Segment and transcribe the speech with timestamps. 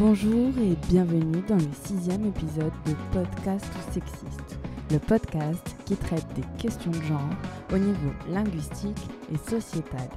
[0.00, 4.58] Bonjour et bienvenue dans le sixième épisode de Podcast Sexiste,
[4.90, 7.28] le podcast qui traite des questions de genre
[7.70, 8.96] au niveau linguistique
[9.30, 10.08] et sociétal.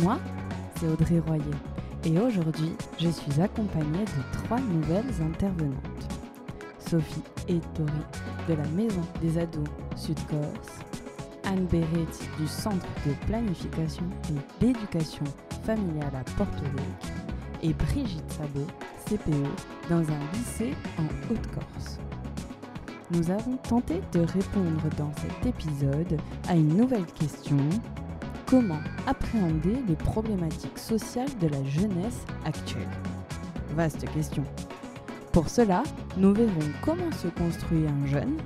[0.00, 0.18] Moi,
[0.76, 1.42] c'est Audrey Royer
[2.04, 6.20] et aujourd'hui, je suis accompagnée de trois nouvelles intervenantes.
[6.78, 7.90] Sophie et Tori
[8.50, 9.64] de la Maison des Ados
[9.96, 10.84] Sud-Corse,
[11.44, 12.04] Anne Béret
[12.38, 15.24] du Centre de planification et d'éducation
[15.64, 17.30] familiale à Porto Rico
[17.62, 18.66] et Brigitte Sabot,
[19.88, 21.98] Dans un lycée en Haute-Corse.
[23.10, 26.16] Nous avons tenté de répondre dans cet épisode
[26.48, 27.56] à une nouvelle question.
[28.46, 28.78] Comment
[29.08, 32.86] appréhender les problématiques sociales de la jeunesse actuelle?
[33.74, 34.44] Vaste question.
[35.32, 35.82] Pour cela,
[36.16, 38.36] nous verrons comment se construit un jeune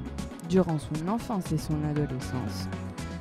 [0.49, 2.69] durant son enfance et son adolescence.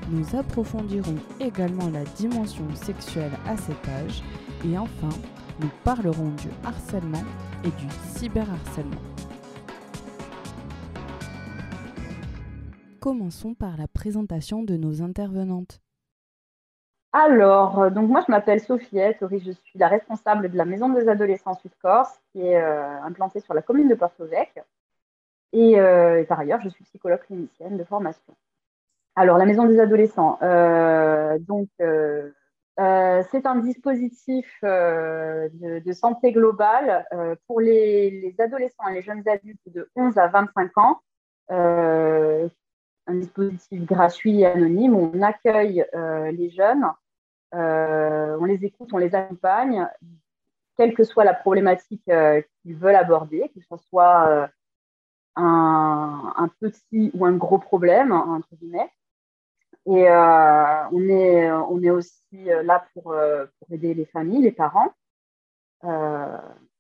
[0.10, 4.24] Nous approfondirons également la dimension sexuelle à cet âge
[4.66, 5.10] et enfin,
[5.60, 7.24] nous parlerons du harcèlement
[7.64, 9.02] et du cyberharcèlement.
[13.00, 15.82] Commençons par la présentation de nos intervenantes.
[17.12, 21.08] Alors, euh, donc moi je m'appelle Sophie je suis la responsable de la Maison des
[21.08, 24.64] adolescents Sud-Corse qui est euh, implantée sur la commune de Porto Vecchio.
[25.52, 28.34] Et, euh, et, par ailleurs, je suis psychologue clinicienne de formation.
[29.16, 30.40] Alors, la Maison des adolescents,
[31.42, 31.70] donc
[32.80, 39.28] euh, c'est un dispositif euh, de, santé globale euh, pour les, adolescents et les jeunes
[39.28, 41.00] adultes de 11 à 25 ans.
[41.50, 46.86] un dispositif gratuit et anonyme où on accueille les jeunes,
[47.52, 49.88] on les écoute, on les accompagne,
[50.78, 54.50] quelle que soit la problématique qu'ils veulent aborder, que ce soit
[55.36, 58.90] un, un, petit ou un gros problème, entre guillemets.
[59.86, 62.18] Et euh, on, est, on est aussi
[62.48, 64.94] euh, là pour, euh, pour aider les familles, les parents.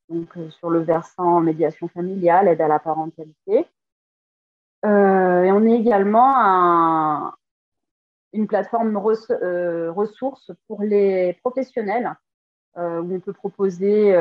[0.10, 3.68] donc, sur le versant médiation familiale, aide à la parentalité.
[4.84, 4.88] et
[5.52, 7.34] on est également un,
[8.32, 12.16] une plateforme ressources pour les professionnels
[12.76, 14.14] où on peut proposer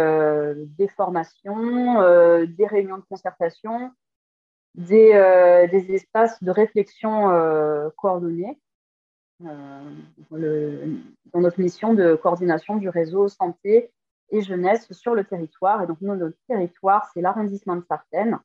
[0.79, 2.01] des formations,
[2.45, 3.93] des réunions de concertation,
[4.75, 7.29] des, des espaces de réflexion
[7.97, 8.59] coordonnés
[9.47, 10.87] euh,
[11.33, 13.91] dans notre mission de coordination du réseau santé
[14.31, 15.83] et jeunesse sur le territoire.
[15.83, 18.39] Et donc, notre territoire, c'est l'arrondissement de Sartène.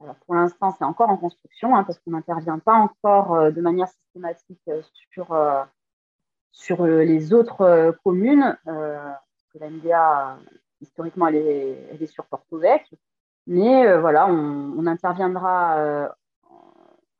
[0.00, 3.60] Alors, pour l'instant, c'est encore en construction hein, parce qu'on n'intervient pas encore euh, de
[3.60, 5.36] manière systématique euh, sur,
[6.52, 8.56] sur les autres communes.
[8.64, 10.38] parce que la MDA,
[10.80, 12.96] historiquement, elle est, elle est sur Porto Vecchio.
[13.46, 16.10] Mais voilà, on interviendra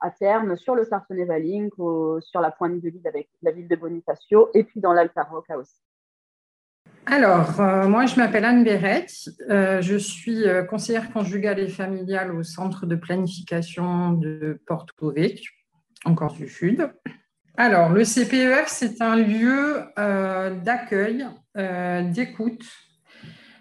[0.00, 1.74] à terme sur le Sartonnet-Valink,
[2.20, 5.56] sur la pointe de l'île avec la ville de Bonifacio et puis dans l'Alta Rocca
[5.58, 5.80] aussi.
[7.10, 9.06] Alors, euh, moi, je m'appelle Anne Béret.
[9.48, 15.50] Euh, je suis euh, conseillère conjugale et familiale au centre de planification de Porto Vecchio,
[16.04, 16.90] en Corse du Sud.
[17.56, 21.26] Alors, le CPEF, c'est un lieu d'accueil,
[22.14, 22.64] d'écoute,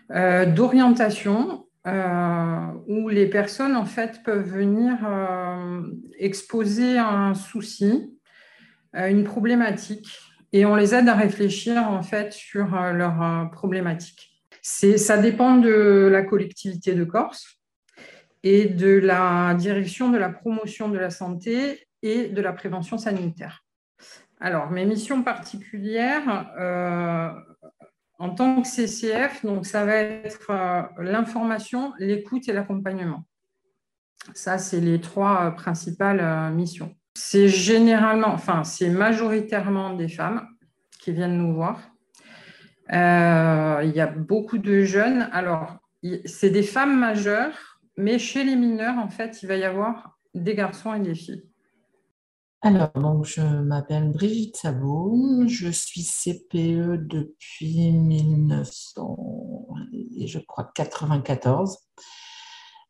[0.10, 5.84] d'orientation euh, où les personnes en fait peuvent venir euh,
[6.20, 8.14] exposer un souci,
[8.96, 10.20] euh, une problématique,
[10.52, 14.34] et on les aide à réfléchir en fait sur leur problématique.
[14.62, 17.58] Ça dépend de la collectivité de Corse
[18.44, 23.64] et de la direction de la promotion de la santé et de la prévention sanitaire.
[24.40, 26.52] Alors, mes missions particulières,
[28.20, 33.24] en tant que CCF, donc ça va être euh, l'information, l'écoute et l'accompagnement.
[34.34, 36.96] Ça, c'est les trois euh, principales euh, missions.
[37.14, 40.48] C'est généralement, enfin, c'est majoritairement des femmes
[41.00, 41.80] qui viennent nous voir.
[42.90, 45.30] il y a beaucoup de jeunes.
[45.32, 45.78] Alors,
[46.26, 50.54] c'est des femmes majeures, mais chez les mineurs, en fait, il va y avoir des
[50.54, 51.44] garçons et des filles.
[52.62, 59.18] Alors, donc, je m'appelle Brigitte Sabot, je suis CPE depuis 1900,
[60.26, 61.78] je crois 94.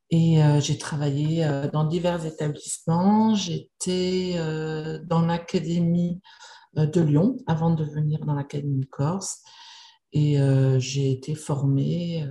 [0.09, 3.35] Et euh, j'ai travaillé euh, dans divers établissements.
[3.35, 6.21] J'étais euh, dans l'académie
[6.75, 9.43] de Lyon avant de venir dans l'académie de Corse.
[10.13, 10.37] Et
[10.79, 12.25] j'ai été formée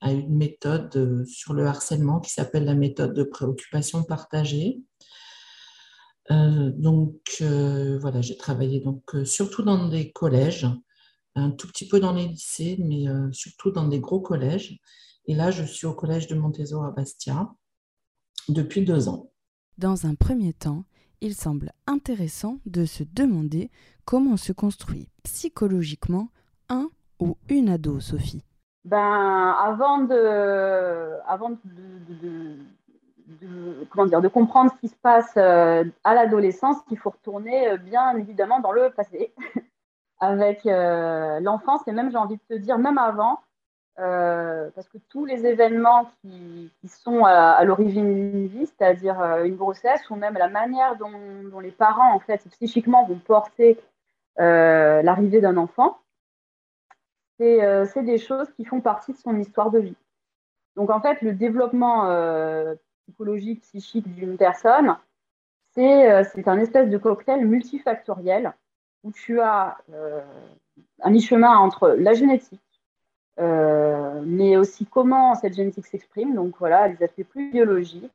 [0.00, 4.80] à une méthode sur le harcèlement qui s'appelle la méthode de préoccupation partagée
[6.30, 10.66] euh, donc euh, voilà, j'ai travaillé donc euh, surtout dans des collèges,
[11.34, 14.78] un tout petit peu dans les lycées, mais surtout dans des gros collèges.
[15.26, 17.52] Et là, je suis au collège de Montésor à Bastia
[18.48, 19.32] depuis deux ans.
[19.76, 20.84] Dans un premier temps,
[21.20, 23.70] il semble intéressant de se demander
[24.04, 26.28] comment se construit psychologiquement
[26.68, 26.88] un
[27.18, 28.44] ou une ado, Sophie.
[28.84, 32.58] ben, avant de, avant de,
[33.90, 38.60] comment dire, de comprendre ce qui se passe à l'adolescence, il faut retourner bien évidemment
[38.60, 39.32] dans le passé,
[40.20, 43.40] avec l'enfance et même, j'ai envie de te dire, même avant,
[44.00, 49.54] euh, parce que tous les événements qui, sont à, l'origine d'une vie, c'est-à-dire euh, une
[49.54, 53.78] grossesse, ou même la manière dont, les parents, en fait, psychiquement vont porter
[54.40, 55.98] euh, l'arrivée d'un enfant,
[57.38, 59.96] c'est des choses qui font partie de son histoire de vie.
[60.76, 62.06] Donc, en fait, le développement
[63.06, 64.96] psychologique, psychique d'une personne,
[65.74, 68.52] c'est un espèce de cocktail multifactoriel
[69.02, 69.76] où tu as
[71.02, 72.60] un mi-chemin entre la génétique,
[73.40, 78.12] euh, mais aussi comment cette génétique s'exprime, donc voilà, les aspects plus biologiques,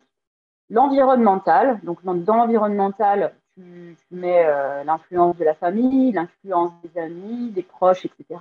[0.69, 7.63] l'environnemental, donc dans, l'environnemental, tu, mets euh, l'influence de la famille, l'influence des amis, des
[7.63, 8.39] proches, etc.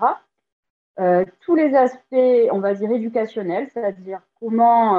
[1.00, 4.94] Euh, tous les aspects, on va dire, éducationnels, c'est-à-dire comment,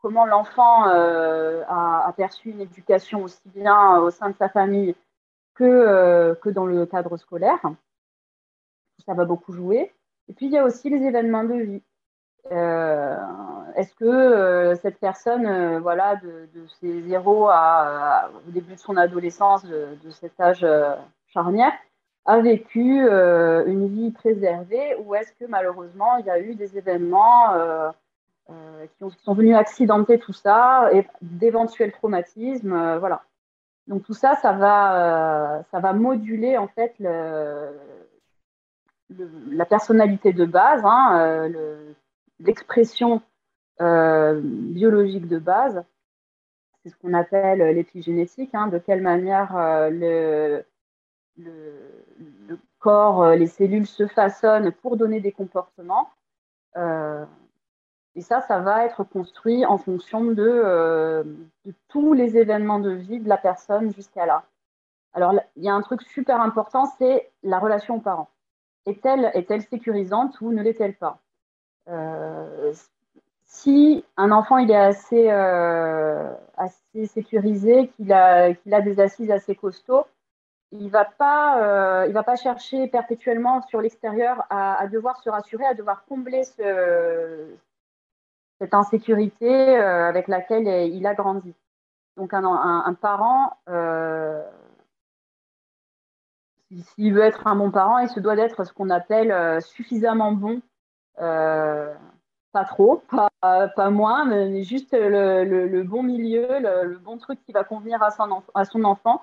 [0.00, 4.94] comment l'enfant a, a, perçu une éducation aussi bien au sein de sa famille
[5.54, 7.60] que, que dans le cadre scolaire.
[9.06, 9.92] Ça va beaucoup jouer.
[10.28, 11.82] Et puis, il y a aussi les événements de vie.
[12.52, 13.16] Euh,
[13.76, 16.48] est-ce que euh, cette personne, euh, voilà, de,
[16.80, 20.66] ses zéro à, au début de son adolescence, de, cet âge
[21.26, 21.72] charnière,
[22.24, 27.54] a vécu une vie préservée ou est-ce que malheureusement il y a eu des événements
[28.48, 33.22] qui, qui, sont venus accidenter tout ça et d'éventuels traumatismes, voilà.
[33.86, 36.94] Donc tout ça, ça va, ça va moduler en fait
[39.08, 41.92] la personnalité de base, hein, euh,
[42.40, 43.22] l'expression
[43.80, 45.84] euh, biologique de base,
[46.82, 50.64] c'est ce qu'on appelle l'épigénétique, hein, de quelle manière euh,
[51.36, 56.10] le, corps, les cellules se façonnent pour donner des comportements.
[58.18, 61.24] Et ça, ça va être construit en fonction de,
[61.64, 64.44] de, tous les événements de vie de la personne jusqu'à là.
[65.14, 68.28] Alors, il y a un truc super important, c'est la relation aux parents
[68.88, 71.18] est-elle est sécurisante ou ne l'est-elle pas?
[71.88, 72.72] Euh,
[73.44, 80.06] Si un enfant il est assez, euh, assez sécurisé, qu'il a, des assises assez costauds,
[80.70, 85.64] il ne va, pas, euh, va pas chercher perpétuellement sur l'extérieur à, devoir se rassurer,
[85.64, 87.46] à devoir combler ce,
[88.60, 91.54] cette insécurité avec laquelle il a grandi.
[92.16, 93.56] Donc un, parent
[96.70, 100.32] s'il veut être un bon parent, il se doit d'être ce qu'on appelle euh, suffisamment
[100.32, 100.60] bon,
[101.20, 101.94] euh,
[102.52, 103.02] pas trop,
[103.40, 108.84] pas, moins, mais juste le, bon milieu, le, bon truc qui va convenir à son,
[108.84, 109.22] enfant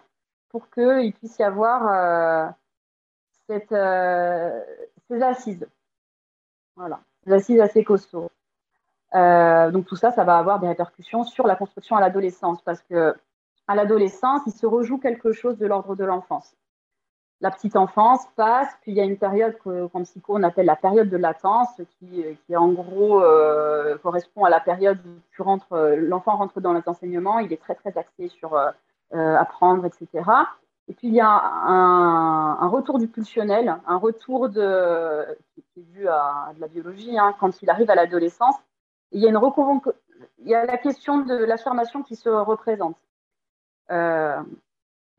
[0.49, 2.49] pour qu'il puisse y avoir euh,
[3.49, 5.67] ces assises.
[6.75, 8.29] Voilà, ces assises assez costauds.
[9.13, 13.15] Donc tout ça, ça va avoir des répercussions sur la construction à l'adolescence parce que
[13.67, 16.55] à l'adolescence, il se rejoue quelque chose de l'ordre de l'enfance
[17.41, 20.75] la petite enfance passe, puis il y a une période qu'en psycho on appelle la
[20.75, 22.25] période de latence, qui,
[22.55, 27.61] en gros euh, correspond à la période où euh, l'enfant rentre dans l'enseignement, il est
[27.61, 28.71] très très axé sur euh,
[29.11, 30.07] apprendre, etc.
[30.87, 35.25] Et puis il y a un, retour du pulsionnel, un retour de,
[35.73, 38.55] qui est dû à, de la biologie, hein, quand il arrive à l'adolescence.
[39.15, 39.21] Il
[40.45, 42.97] y a la question de l'affirmation qui se représente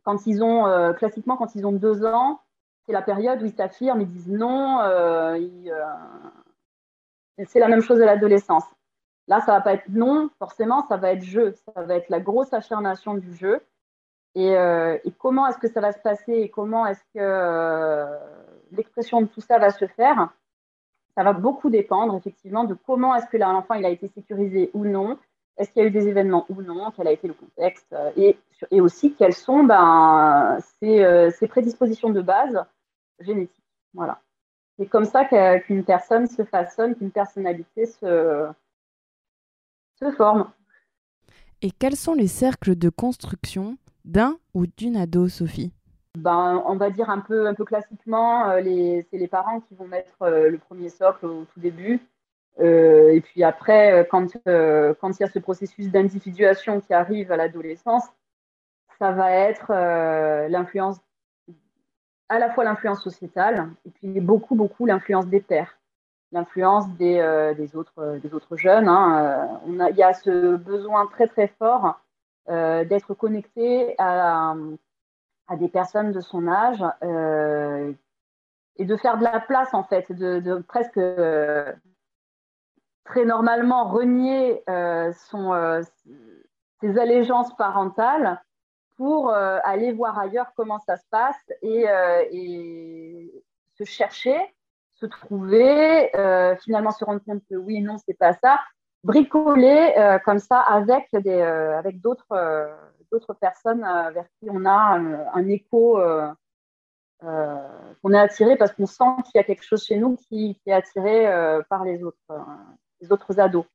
[0.06, 2.40] quand ils ont, euh, classiquement, quand ils ont deux ans,
[2.86, 4.80] c'est la période où ils s'affirment, ils disent non.
[4.80, 5.36] Euh,
[5.66, 8.62] euh, c'est la même chose à l'adolescence.
[9.26, 11.54] Là, ça va pas être non, forcément, ça va être jeu.
[11.74, 13.60] Ça va être la grosse affirmation du jeu.
[14.36, 14.54] Et,
[15.18, 18.06] comment est-ce que ça va se passer et comment est-ce que
[18.70, 20.28] l'expression de tout ça va se faire?
[21.16, 24.84] Ça va beaucoup dépendre, effectivement, de comment est-ce que l'enfant il a été sécurisé ou
[24.84, 25.18] non,
[25.56, 28.12] est-ce qu'il y a eu des événements ou non Quel a été le contexte euh,
[28.70, 32.62] et, aussi quelles sont ben, euh, prédispositions de base
[33.20, 33.64] génétiques.
[33.94, 34.20] Voilà.
[34.78, 38.52] C'est comme ça qu'une personne se façonne, qu'une personnalité se
[40.18, 40.50] forme.
[41.62, 45.72] Et quels sont les cercles de construction d'un ou d'une ado, Sophie?
[46.16, 48.60] Ben, on va dire un peu, un peu classiquement, euh,
[49.10, 52.00] c'est les parents qui vont mettre le premier socle au tout début.
[52.60, 56.94] Euh, et puis après, euh, quand, euh, quand il y a ce processus d'individuation qui
[56.94, 58.04] arrive à l'adolescence,
[58.98, 59.72] ça va être
[60.48, 60.96] l'influence,
[62.30, 65.78] à la fois l'influence sociétale et puis beaucoup, beaucoup l'influence des pères,
[66.32, 68.88] l'influence des, des, autres, des autres jeunes.
[68.88, 69.60] Hein.
[69.66, 72.00] Il y a ce besoin très, très fort
[72.48, 74.54] d'être connecté à,
[75.48, 76.82] à, des personnes de son âge
[78.78, 81.00] et de faire de la place, en fait, de, presque
[83.04, 84.62] très normalement renier
[85.28, 85.80] son,
[86.80, 88.42] ses allégeances parentales
[88.96, 91.86] pour aller voir ailleurs comment ça se passe et,
[92.32, 93.44] et
[93.78, 94.38] se chercher,
[94.94, 96.10] se trouver,
[96.62, 98.60] finalement se rendre compte que oui, non, c'est pas ça,
[99.06, 102.66] bricoler euh, comme ça avec, des, euh, avec d'autres, euh,
[103.10, 104.98] d'autres personnes vers qui on a
[105.34, 106.00] un, écho,
[107.20, 110.72] qu'on est attiré parce qu'on sent qu'il y a quelque chose chez nous qui, est
[110.72, 111.26] attiré
[111.68, 112.18] par les autres,
[113.00, 113.66] les autres ados.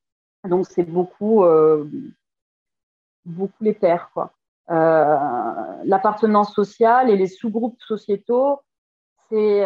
[0.44, 1.44] Donc c'est beaucoup,
[3.24, 4.10] beaucoup les pères.
[4.12, 4.32] Quoi.
[4.68, 8.60] l'appartenance sociale et les sous-groupes sociétaux,
[9.28, 9.64] c'est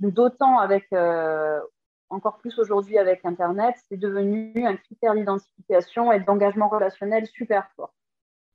[0.00, 0.88] d'autant avec
[2.10, 7.94] encore plus aujourd'hui avec Internet, c'est devenu un critère d'identification et d'engagement relationnel super fort.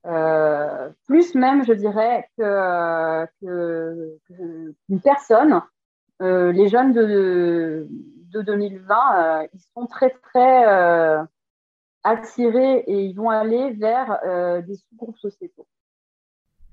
[0.05, 5.61] Euh, plus même, je dirais, qu'une que, personne,
[6.21, 7.87] euh, les jeunes de,
[8.31, 11.25] de 2020, euh, ils sont très, très
[12.03, 14.19] attirés et ils vont aller vers
[14.63, 15.65] des sous-groupes sociétaux.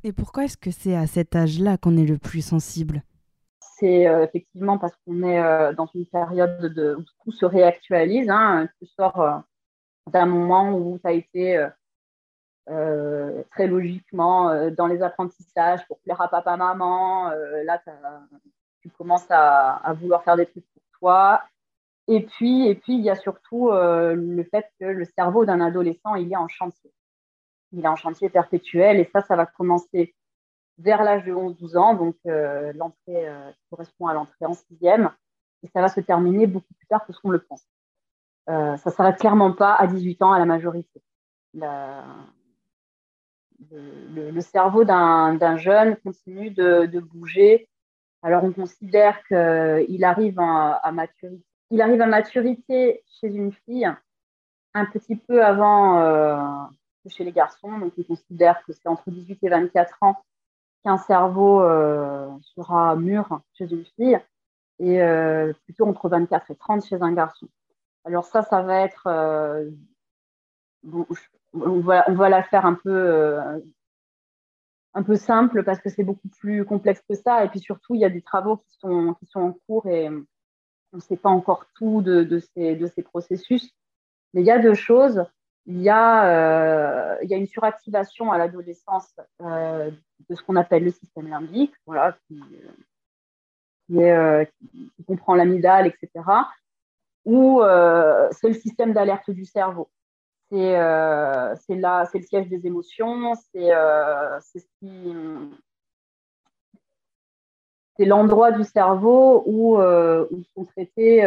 [0.04, 3.02] Et pourquoi est-ce que c'est à cet âge-là qu'on est le plus sensible?
[3.60, 8.28] C'est effectivement parce qu'on est dans une période de, où tout se réactualise.
[8.28, 8.68] Hein.
[8.78, 9.42] Tu sors
[10.12, 11.66] d'un moment où tu as été
[12.66, 17.30] très logiquement dans les apprentissages pour plaire à papa-maman.
[17.64, 17.82] là,
[18.80, 21.42] tu commences à, vouloir faire des trucs pour toi.
[22.08, 26.14] Et puis, et puis, il y a surtout le fait que le cerveau d'un adolescent,
[26.14, 26.92] il est en chantier.
[27.72, 30.14] Il est en chantier perpétuel et ça, ça va commencer
[30.78, 35.10] vers l'âge de 11-12 ans, donc euh, l'entrée euh, correspond à l'entrée en sixième,
[35.62, 37.64] et ça va se terminer beaucoup plus tard que ce qu'on le pense.
[38.48, 41.02] Euh, ça ne s'arrête clairement pas à 18 ans à la majorité.
[43.70, 47.68] Le, cerveau d'un jeune continue de, bouger.
[48.22, 51.44] Alors on considère qu'il arrive à, maturité.
[53.20, 53.90] Chez une fille
[54.74, 56.70] un petit peu avant
[57.04, 57.78] que chez les garçons.
[57.78, 60.22] Donc on considère que c'est entre 18 et 24 ans
[60.84, 64.18] qu'un cerveau euh, sera mûr chez une fille
[64.78, 67.48] et euh, plutôt entre 24 et 30 chez un garçon.
[68.04, 69.06] Alors ça, ça va être...
[69.06, 69.70] Euh,
[71.54, 73.38] on, va, on, un peu,
[74.94, 77.44] un peu simple parce que c'est beaucoup plus complexe que ça.
[77.44, 80.08] Et puis surtout, il y a des travaux qui sont, qui sont en cours et
[80.08, 83.70] on ne sait pas encore tout de, de, ces, de ces processus.
[84.34, 85.24] Mais il y a deux choses
[85.66, 89.90] il y, a, euh, il y a une suractivation à l'adolescence euh,
[90.28, 92.40] de ce qu'on appelle le système limbique, voilà, qui,
[93.86, 94.44] qui, euh,
[95.06, 96.24] comprend l'amygdale, etc.,
[97.24, 97.62] où
[98.32, 99.88] c'est le système d'alerte du cerveau.
[100.52, 101.74] C'est
[102.10, 103.70] c'est le siège des émotions, c'est
[107.96, 111.22] c'est l'endroit du cerveau où, où sont traitées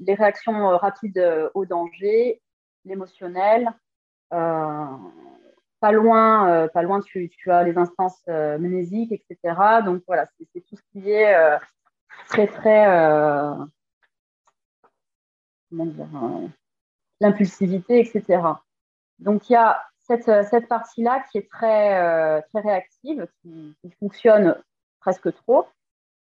[0.00, 2.42] les réactions rapides au danger
[2.84, 3.72] l'émotionnel.
[4.32, 4.86] Euh,
[5.80, 9.82] pas loin, euh, pas loin tu, tu, as les instances euh, mnésiques, etc.
[9.84, 11.34] Donc voilà, c'est tout ce qui est
[12.28, 12.86] très, très.
[15.70, 16.06] comment dire
[17.22, 18.42] L'impulsivité, etc.
[19.18, 24.56] Donc il y a cette, cette partie-là qui est très, très réactive, qui, fonctionne
[25.00, 25.66] presque trop.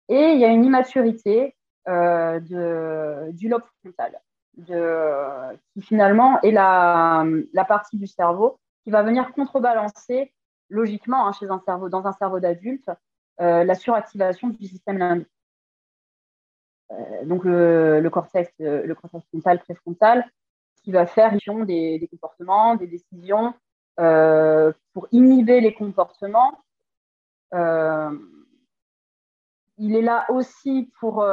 [0.09, 1.55] Et il y a une immaturité
[1.87, 4.21] de, du lobe frontal
[4.59, 10.33] de, qui finalement est la, la, partie du cerveau qui va venir contrebalancer
[10.69, 12.91] logiquement hein, chez un cerveau, dans un cerveau d'adulte
[13.41, 15.29] euh, la suractivation du système limbique.
[16.91, 20.29] Euh, donc le, le, cortex, le cortex frontal, préfrontal,
[20.93, 23.55] va faire des, comportements, des décisions
[24.01, 26.59] euh, pour inhiber les comportements.
[29.79, 31.25] il est là aussi pour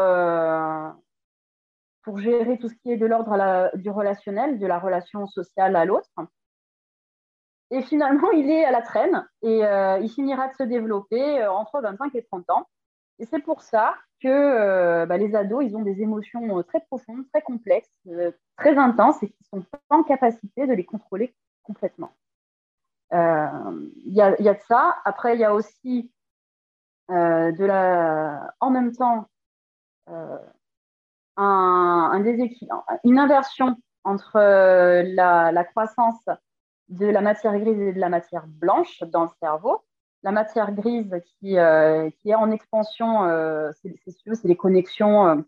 [2.06, 5.86] pour gérer tout ce qui est de l'ordre du relationnel, de la relation sociale à
[5.86, 6.12] l'autre.
[7.72, 11.52] Et finalement, il est à la traîne et euh, il finira de se développer euh,
[11.52, 12.68] entre 25 et 30 ans.
[13.18, 17.26] Et c'est pour ça que euh, bah, les ados, ils ont des émotions très profondes,
[17.34, 17.90] très complexes,
[18.66, 22.12] très intenses et qui sont pas en capacité de les contrôler complètement.
[23.12, 24.98] Il y, a, y, a de ça.
[25.06, 26.12] Après, il y a aussi
[27.10, 29.30] de la, en même temps
[31.38, 36.24] un, déséquilibre, une inversion entre euh, la, croissance
[36.90, 39.82] de la matière grise et de la matière blanche dans le cerveau.
[40.24, 45.46] La matière grise qui, euh, qui est en expansion, euh, c'est les connexions,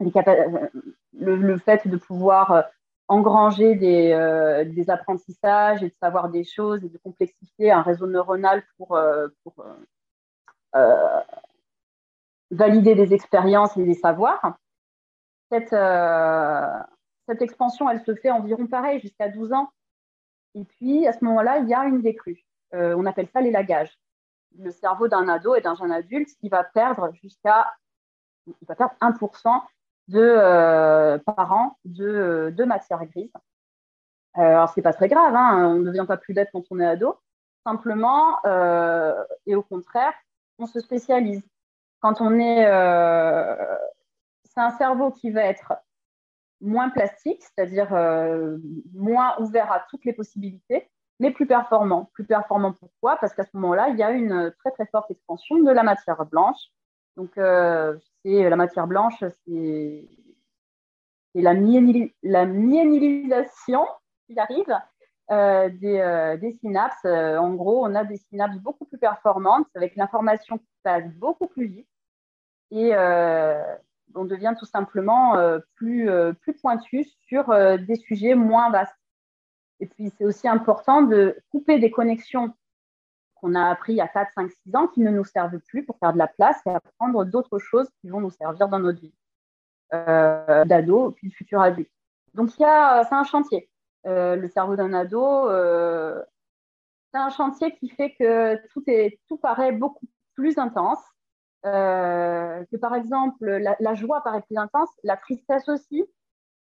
[0.00, 2.64] le, fait de pouvoir
[3.08, 8.62] engranger des, des, apprentissages et de savoir des choses et de complexifier un réseau neuronal
[8.76, 8.98] pour,
[12.50, 14.56] valider des expériences et des savoirs.
[15.50, 15.72] Cette,
[17.40, 19.70] expansion, elle se fait environ pareil, jusqu'à 12 ans.
[20.54, 22.44] Et puis, à ce moment-là, il y a une décrue.
[22.72, 23.98] on appelle ça l'élagage.
[24.58, 27.66] Le cerveau d'un ado et d'un jeune adulte qui va perdre jusqu'à
[28.46, 29.62] il va perdre 1%
[30.08, 33.32] de, euh, par an de, de matière grise.
[34.38, 36.64] Euh, alors, ce n'est pas très grave, hein, on ne devient pas plus bête quand
[36.70, 37.16] on est ado.
[37.64, 40.12] Simplement, euh, et au contraire,
[40.58, 41.42] on se spécialise.
[42.00, 42.64] Quand on est.
[44.44, 45.72] c'est un cerveau qui va être
[46.60, 47.90] moins plastique, c'est-à-dire
[48.94, 52.10] moins ouvert à toutes les possibilités, mais plus performant.
[52.12, 53.16] Plus performant pourquoi?
[53.16, 56.24] Parce qu'à ce moment-là, il y a une très très forte expansion de la matière
[56.26, 56.70] blanche.
[57.16, 60.08] Donc, c'est la matière blanche, c'est
[61.42, 61.54] la,
[62.46, 63.86] myélisation
[64.26, 64.74] qui arrive
[65.30, 67.04] euh, euh, des, synapses.
[67.04, 71.46] Euh, en gros, on a des synapses beaucoup plus performantes avec l'information qui passe beaucoup
[71.46, 71.88] plus vite
[72.70, 72.92] et
[74.14, 75.36] on devient tout simplement
[75.76, 76.08] plus
[76.60, 78.96] pointu sur des sujets moins vastes.
[79.78, 82.52] Et puis, c'est aussi important de couper des connexions
[83.36, 85.84] qu'on a appris il y a 4, 5, 6 ans qui ne nous servent plus
[85.84, 89.00] pour faire de la place et apprendre d'autres choses qui vont nous servir dans notre
[89.00, 89.14] vie
[89.94, 91.90] euh, d'ado puis de futur adulte.
[92.34, 93.70] Donc, c'est un chantier.
[94.06, 96.22] Euh, le cerveau d'un ado, euh,
[97.12, 101.02] c'est un chantier qui fait que tout, est, tout paraît beaucoup plus intense.
[101.62, 106.04] que par exemple, la, joie paraît plus intense, la tristesse aussi.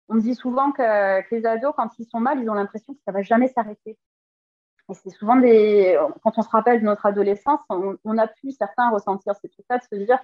[0.09, 2.99] On dit souvent que, que les ados, quand ils sont mal, ils ont l'impression que
[3.05, 3.97] ça ne va jamais s'arrêter.
[4.91, 5.97] Et c'est souvent des.
[6.21, 9.83] Quand on se rappelle de notre adolescence, on, a pu certains ressentir ces trucs-là, de
[9.83, 10.19] se dire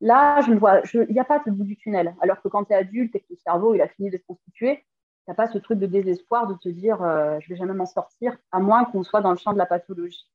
[0.00, 2.14] là, je ne vois, il n'y a pas de bout du tunnel.
[2.20, 4.24] Alors que quand tu es adulte et que ton cerveau il a fini de se
[4.26, 4.84] constituer, tu
[5.28, 8.36] n'as pas ce truc de désespoir de te dire euh, je vais jamais m'en sortir,
[8.50, 10.28] à moins qu'on soit dans le champ de la pathologie.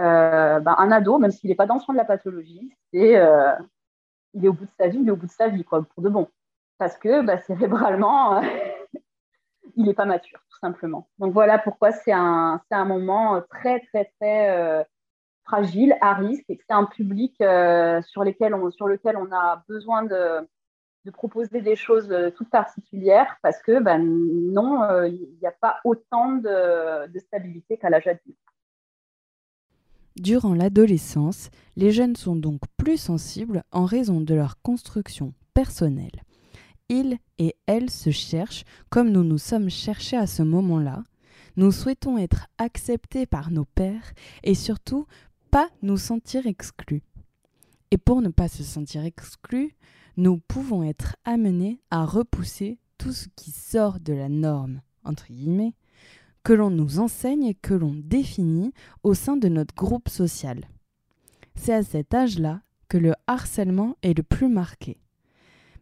[0.00, 3.18] Euh, ben, un ado, même s'il n'est pas dans le champ de la pathologie, c'est,
[3.18, 3.52] euh,
[4.32, 5.82] il est au bout de sa vie, il est au bout de sa vie, quoi,
[5.82, 6.28] pour de bon.
[6.78, 8.40] Parce que bah, cérébralement,
[9.76, 11.08] il n'est pas mature, tout simplement.
[11.18, 14.82] Donc voilà pourquoi c'est un, un moment très, très, très euh,
[15.44, 18.22] fragile, à risque, et c'est un public euh, sur,
[18.54, 20.48] on, sur lequel on a besoin de,
[21.04, 25.78] de proposer des choses euh, toutes particulières, parce que ben, non, il n'y a pas
[25.84, 28.38] autant de, de stabilité qu'à l'âge adulte.
[30.16, 36.22] Durant l'adolescence, les jeunes sont donc plus sensibles en raison de leur construction personnelle
[36.90, 41.04] il et elle se cherchent comme nous nous sommes cherchés à ce moment-là.
[41.56, 45.06] Nous souhaitons être acceptés par nos pères et surtout
[45.50, 47.02] pas nous sentir exclus.
[47.90, 49.74] Et pour ne pas se sentir exclus,
[50.16, 55.74] nous pouvons être amenés à repousser tout ce qui sort de la norme, entre guillemets,
[56.42, 58.72] que l'on nous enseigne et que l'on définit
[59.02, 60.68] au sein de notre groupe social.
[61.54, 65.00] C'est à cet âge-là que le harcèlement est le plus marqué.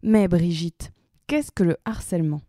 [0.03, 0.93] Mais Brigitte,
[1.29, 2.41] Qu'est-ce que le harcèlement?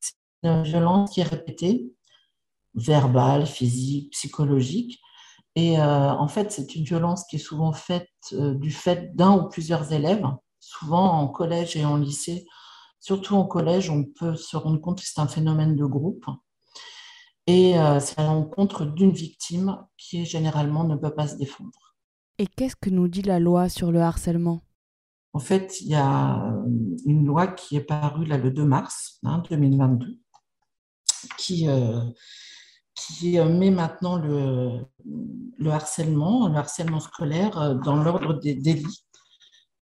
[0.00, 1.94] C'est une violence qui est répétée,
[2.74, 5.00] verbale, physique, psychologique.
[5.54, 9.36] Et euh, en fait, c'est une violence qui est souvent faite euh, du fait d'un
[9.36, 10.26] ou plusieurs élèves,
[10.58, 12.44] souvent en collège et en lycée.
[12.98, 16.26] Surtout en collège, on peut se rendre compte que c'est un phénomène de groupe.
[17.46, 21.94] Et euh, c'est à l'encontre d'une victime qui généralement ne peut pas se défendre.
[22.38, 24.63] Et qu'est-ce que nous dit la loi sur le harcèlement?
[25.34, 26.62] En fait, il y a euh,
[27.06, 29.18] une loi qui est parue le 2 mars
[29.50, 30.18] 2022 hein,
[31.36, 32.00] qui, euh,
[32.94, 34.86] qui euh, met maintenant le,
[35.58, 39.04] le, harcèlement, le harcèlement scolaire dans l'ordre des délits.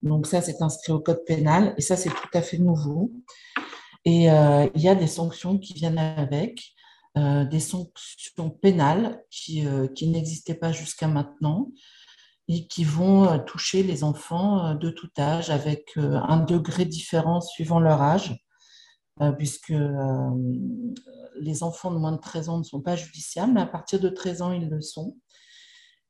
[0.01, 3.11] Donc ça, c'est inscrit au code pénal et ça, c'est tout à fait nouveau.
[4.05, 6.73] Et il y a des sanctions qui viennent avec,
[7.15, 9.63] des sanctions pénales qui
[10.07, 11.69] n'existaient pas jusqu'à maintenant
[12.59, 17.41] qui vont euh, toucher les enfants euh, de tout âge avec euh, un degré différent
[17.41, 18.35] suivant leur âge,
[19.37, 19.73] puisque
[21.39, 24.09] les enfants de moins de 13 ans ne sont pas judiciables, mais à partir de
[24.09, 25.15] 13 ans, ils le sont.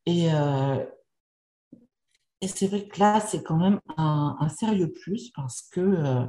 [0.05, 0.29] Et,
[2.47, 6.25] c'est vrai que là, c'est quand même un, sérieux plus parce que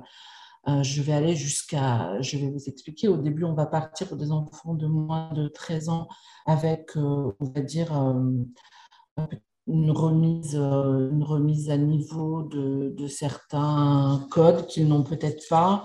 [0.67, 4.33] je vais aller jusqu'à, je vais vous expliquer, au début, on va partir pour des
[4.33, 6.09] enfants de moins de 13 ans
[6.47, 7.93] avec, on va dire,
[9.69, 15.85] une remise, euh, une remise à niveau de, de certains codes qu'ils n'ont peut-être pas,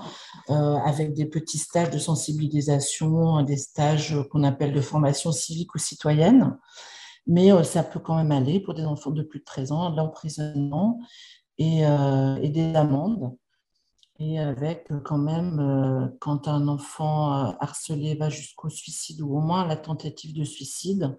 [0.50, 5.78] euh, avec des petits stages de sensibilisation, des stages qu'on appelle de formation civique ou
[5.78, 6.58] citoyenne.
[7.28, 9.90] Mais euh, ça peut quand même aller pour des enfants de plus de 13 ans,
[9.92, 11.00] de l'emprisonnement
[11.60, 13.36] et, et, des amendes.
[14.20, 19.76] Et avec quand même, quand un enfant harcelé va jusqu'au suicide ou au moins la
[19.76, 21.16] tentative de suicide,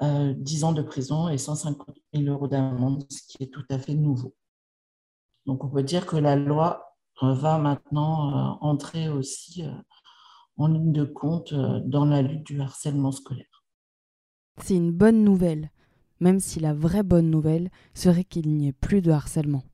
[0.00, 3.94] 10 ans de prison et 150 000 euros d'amende, ce qui est tout à fait
[3.94, 4.34] nouveau.
[5.46, 9.64] Donc on peut dire que la loi va maintenant entrer aussi
[10.56, 13.64] en ligne de compte dans la lutte du harcèlement scolaire.
[14.62, 15.70] C'est une bonne nouvelle,
[16.20, 19.64] même si la vraie bonne nouvelle serait qu'il n'y ait plus de harcèlement.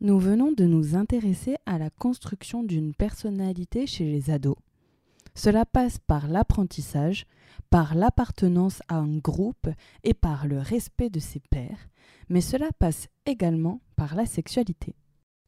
[0.00, 4.56] Nous venons de nous intéresser à la construction d'une personnalité chez les ados.
[5.34, 7.26] Cela passe par l'apprentissage,
[7.70, 9.68] par l'appartenance à un groupe
[10.02, 11.88] et par le respect de ses pairs,
[12.28, 14.94] mais cela passe également par la sexualité.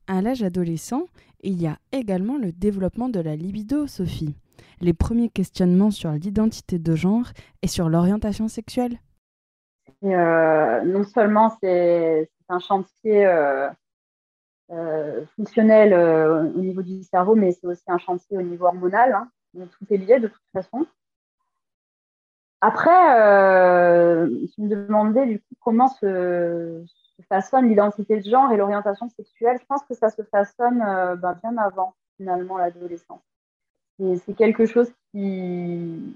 [0.09, 1.07] À l'âge adolescent,
[1.41, 4.37] il y a également le développement de la libido, Sophie.
[4.81, 7.27] Les premiers questionnements sur l'identité de genre
[7.63, 8.99] et sur l'orientation sexuelle.
[10.05, 13.69] Euh, non seulement c'est un chantier euh,
[14.71, 15.95] euh, fonctionnel
[16.55, 19.13] au niveau du cerveau, mais c'est aussi un chantier au niveau hormonal.
[19.13, 19.29] Hein.
[19.55, 20.87] tout est lié de toute façon.
[22.61, 24.27] Après, euh,
[24.59, 26.85] me demandais du coup comment se,
[27.29, 29.59] façonne l'identité de genre et l'orientation sexuelle.
[29.61, 33.23] Je pense que ça se façonne ben, bien avant finalement l'adolescence.
[33.99, 36.15] C'est quelque chose qui,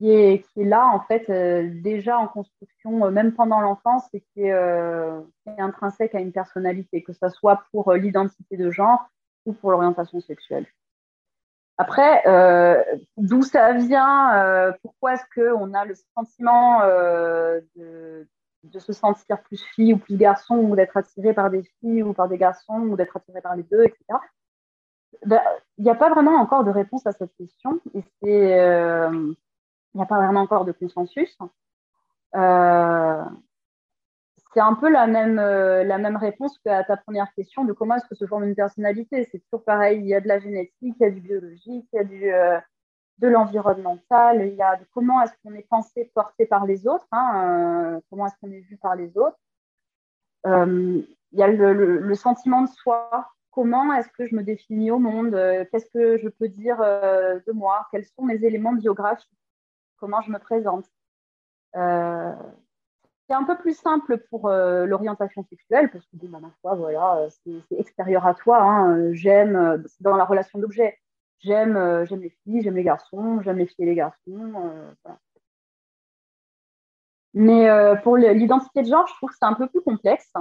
[0.00, 4.52] est, là, en fait, euh, déjà en construction, euh, même pendant l'enfance, et qui est,
[4.52, 9.08] euh, qui est, intrinsèque à une personnalité, que ce soit pour l'identité de genre
[9.44, 10.66] ou pour l'orientation sexuelle.
[11.80, 12.22] Après,
[13.16, 18.26] d'où ça vient Pourquoi est-ce qu'on a le sentiment de,
[18.64, 22.12] de, se sentir plus fille ou plus garçon, ou d'être attiré par des filles ou
[22.12, 24.18] par des garçons, ou d'être attiré par les deux, etc.
[25.26, 25.40] Ben,
[25.78, 27.80] il n'y a pas vraiment encore de réponse à cette question.
[27.94, 28.56] Et
[29.92, 31.36] il n'y a pas vraiment encore de consensus.
[32.36, 33.24] Euh,
[34.52, 37.96] c'est un peu la même, euh, la même réponse qu'à ta première question de comment
[37.96, 39.28] est-ce que se forme une personnalité.
[39.30, 41.96] C'est toujours pareil, il y a de la génétique, il y a du biologique, il
[41.96, 42.58] y a du, euh,
[43.18, 47.06] de l'environnemental, il y a de comment est-ce qu'on est pensé, porté par les autres,
[47.12, 49.38] hein, comment est-ce qu'on est vu par les autres.
[50.44, 54.98] il y a le, le, sentiment de soi, comment est-ce que je me définis au
[54.98, 55.32] monde,
[55.70, 59.28] qu'est-ce que je peux dire de moi, quels sont mes éléments biographiques?
[59.98, 60.86] Comment je me présente?
[63.30, 66.74] Euh, c'est un peu plus simple pour euh, l'orientation sexuelle, parce que, bah, ma foi,
[66.74, 67.28] voilà, euh,
[67.68, 68.62] c'est extérieur à toi.
[68.62, 69.12] Hein.
[69.12, 70.98] J'aime, dans la relation d'objet,
[71.40, 74.52] j'aime j'aime les filles, j'aime les garçons, j'aime les filles et les garçons.
[77.34, 77.68] Mais
[78.02, 80.32] pour l'identité de genre, je trouve que c'est un peu plus complexe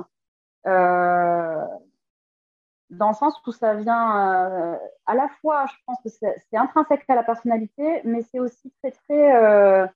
[2.89, 7.06] dans le sens où ça vient euh, à la fois, je pense que c'est intrinsèque
[7.08, 9.89] à la personnalité, mais c'est aussi très, très.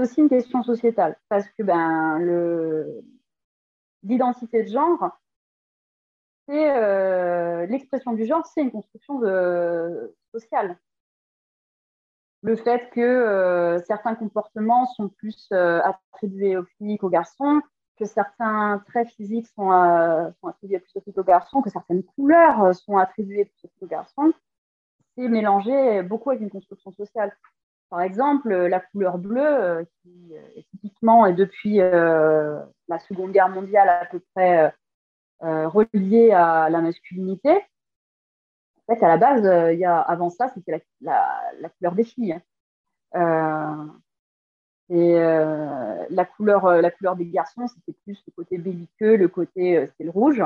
[0.00, 1.16] Euh, c'est aussi une question sociétale.
[1.28, 2.18] Parce que ben,
[4.02, 5.10] l'identité de genre,
[6.48, 9.20] c'est euh, l'expression du genre, c'est une construction
[10.32, 10.78] sociale.
[12.42, 17.60] Le fait que certains comportements sont plus attribués aux filles qu'aux garçons,
[18.00, 22.62] que certains traits physiques sont, euh, attribués plus aux filles qu'aux garçons, que certaines couleurs
[22.62, 24.32] euh, sont attribuées plus aux garçons,
[25.14, 27.36] c'est mélangé beaucoup avec une construction sociale.
[27.90, 33.88] Par exemple, la couleur bleue, euh, qui est typiquement et depuis la Seconde Guerre mondiale
[33.88, 34.74] à peu près
[35.40, 37.50] reliée à la masculinité.
[38.88, 42.40] En fait, à la base, y a, avant ça, c'était la, couleur des filles.
[44.90, 49.28] Et euh, la, couleur, euh, la couleur des garçons, c'était plus le côté belliqueux, le
[49.28, 50.42] côté, euh, le rouge.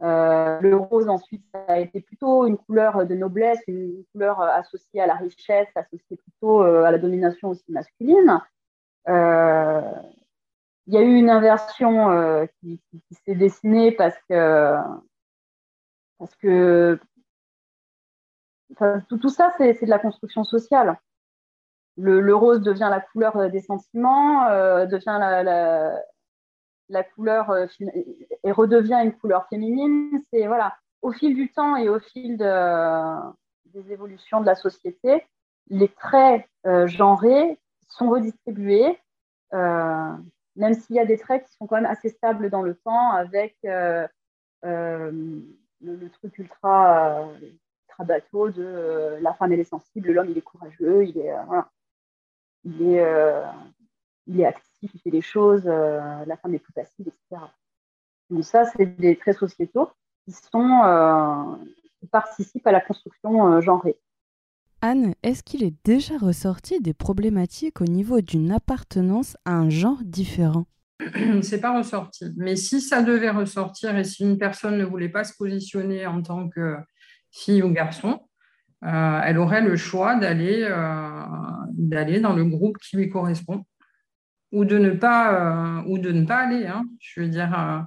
[0.00, 5.06] Le rose, ensuite, ça a été plutôt une couleur de noblesse, une couleur associée à
[5.06, 8.40] la richesse, associée plutôt à la domination aussi masculine.
[9.06, 12.80] Il y a eu une inversion qui,
[13.24, 14.76] s'est dessinée parce que,
[19.08, 20.98] tout, ça, c'est de la construction sociale
[21.98, 26.02] le, rose devient la couleur euh, des sentiments, euh, devient la,
[27.02, 27.66] couleur euh,
[28.44, 30.20] et redevient une couleur féminine.
[30.32, 35.24] C'est voilà, au fil du temps et au fil des évolutions de la société,
[35.68, 36.46] les traits
[36.86, 38.98] genrés sont redistribués,
[39.52, 43.12] même s'il y a des traits qui sont quand même assez stables dans le temps,
[43.12, 44.08] avec le,
[46.12, 51.18] truc ultra, ultra bateau de la femme elle est sensible, l'homme il est courageux, il
[51.18, 51.32] est
[52.64, 53.44] il est, euh,
[54.26, 57.42] il est actif, il fait des choses, euh, la femme est plus passive, etc.
[58.30, 59.90] Donc ça, c'est des traits sociétaux
[60.24, 61.56] qui, sont, euh,
[62.00, 63.98] qui participent à la construction genrée.
[64.80, 69.98] Anne, est-ce qu'il est déjà ressorti des problématiques au niveau d'une appartenance à un genre
[70.04, 70.66] différent?
[71.42, 72.26] C'est pas ressorti.
[72.36, 76.22] Mais si ça devait ressortir et si une personne ne voulait pas se positionner en
[76.22, 76.76] tant que
[77.30, 78.20] fille ou garçon,
[78.84, 81.22] euh, elle aurait le choix d'aller euh,
[81.72, 83.64] d'aller dans le groupe qui lui correspond.
[84.52, 86.66] Ou de ne pas, ou de ne pas aller.
[86.66, 86.84] Hein.
[87.00, 87.86] Je veux dire,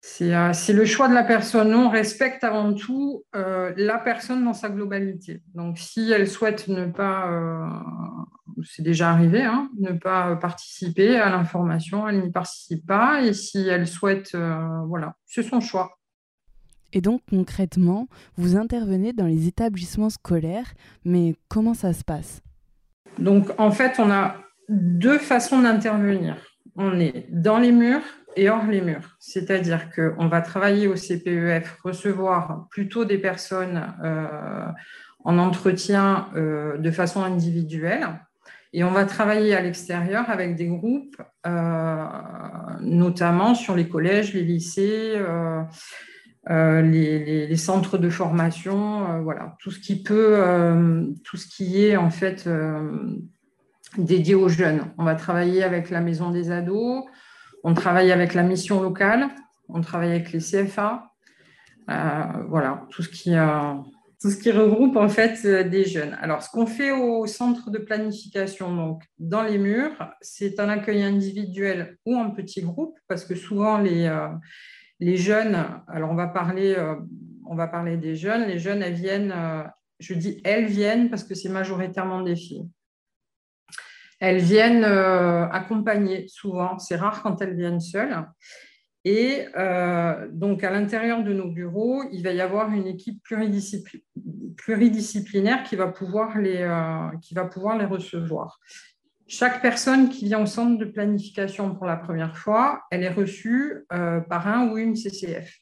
[0.00, 1.74] c'est le choix de la personne.
[1.74, 5.42] On respecte avant tout la personne dans sa globalité.
[5.54, 7.28] Donc, si elle souhaite ne pas
[8.64, 13.22] c'est déjà arrivé, hein, ne pas participer à l'information, elle n'y participe pas.
[13.22, 15.98] Et si elle souhaite, euh, voilà, c'est son choix.
[16.92, 20.74] Et donc concrètement, vous intervenez dans les établissements scolaires,
[21.04, 22.42] mais comment ça se passe?
[23.18, 24.36] Donc en fait, on a
[24.72, 26.36] deux façons d'intervenir.
[26.76, 28.02] On est dans les murs
[28.36, 29.16] et hors les murs.
[29.18, 34.26] C'est-à-dire qu'on va travailler au CPEF, recevoir plutôt des personnes euh,
[35.24, 38.08] en entretien euh, de façon individuelle
[38.72, 42.04] et on va travailler à l'extérieur avec des groupes, euh,
[42.80, 45.14] notamment sur les collèges, les lycées,
[46.50, 50.42] euh, les, centres de formation, voilà, tout ce qui peut,
[51.22, 52.48] tout ce qui est en fait
[53.98, 54.92] dédié aux jeunes.
[54.98, 57.04] On va travailler avec la maison des ados,
[57.64, 59.28] on travaille avec la mission locale,
[59.68, 61.10] on travaille avec les CFA,
[61.86, 63.36] voilà, tout ce qui
[64.22, 66.16] tout ce qui regroupe en fait euh, des jeunes.
[66.22, 71.02] Alors, ce qu'on fait au centre de planification, donc dans les murs, c'est un accueil
[71.02, 74.28] individuel ou en petit groupe, parce que souvent les, euh,
[75.00, 76.94] les jeunes, alors on va parler, euh,
[77.46, 79.34] on va parler des jeunes, les jeunes elles viennent,
[79.98, 82.68] je dis elles viennent parce que c'est majoritairement des filles.
[84.24, 88.24] Elles viennent accompagner souvent, c'est rare quand elles viennent seules.
[89.04, 93.20] Et euh, donc, à l'intérieur de nos bureaux, il va y avoir une équipe
[94.56, 98.60] pluridisciplinaire qui va, pouvoir les, euh, qui va pouvoir les recevoir.
[99.26, 103.84] Chaque personne qui vient au centre de planification pour la première fois, elle est reçue
[103.92, 105.52] euh, par un ou une CCF.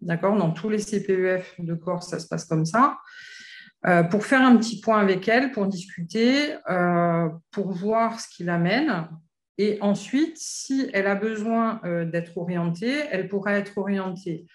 [0.00, 0.36] D'accord?
[0.36, 2.98] Dans tous les CPEF de Corse, ça se passe comme ça.
[4.10, 6.54] Pour faire un petit point avec elle, pour discuter,
[7.50, 9.08] pour voir ce qui l'amène,
[9.58, 14.46] et ensuite, si elle a besoin euh, d'être orientée, elle pourra être orientée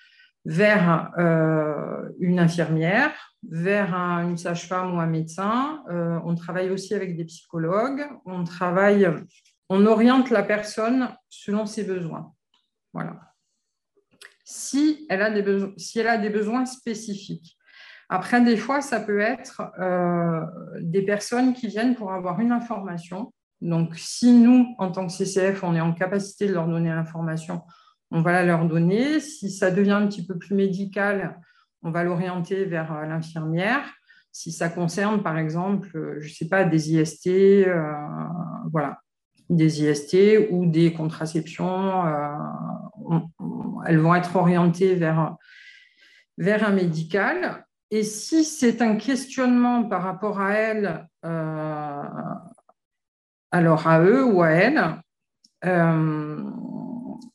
[0.46, 3.12] vers euh, une infirmière,
[3.44, 5.84] vers une sage-femme ou un médecin.
[5.90, 8.06] Euh, on travaille aussi avec des psychologues.
[8.26, 9.10] On travaille,
[9.70, 12.34] on oriente la personne selon ses besoins.
[12.94, 13.20] Voilà.
[14.46, 15.32] Si elle a
[16.18, 17.58] des besoins spécifiques.
[18.14, 19.62] Après, des fois, ça peut être
[20.82, 23.32] des personnes qui viennent pour avoir une information
[23.64, 27.62] donc, si nous, en tant que CCF, on est en capacité de leur donner l'information,
[28.12, 29.22] on va la leur donner.
[29.22, 31.40] Si ça devient un petit peu plus médical,
[31.82, 33.86] on va l'orienter vers euh, l'infirmière.
[34.34, 37.94] Si ça concerne, par exemple, euh, je ne sais pas, des IST, euh,
[38.70, 39.00] voilà,
[39.50, 42.04] des IST ou des contraceptions,
[43.86, 45.38] elles vont être orientées vers,
[46.38, 47.66] vers un médical.
[47.94, 51.08] Et si c'est un questionnement par rapport à elles,
[53.52, 55.00] alors à eux ou à elles,
[55.64, 56.44] euh,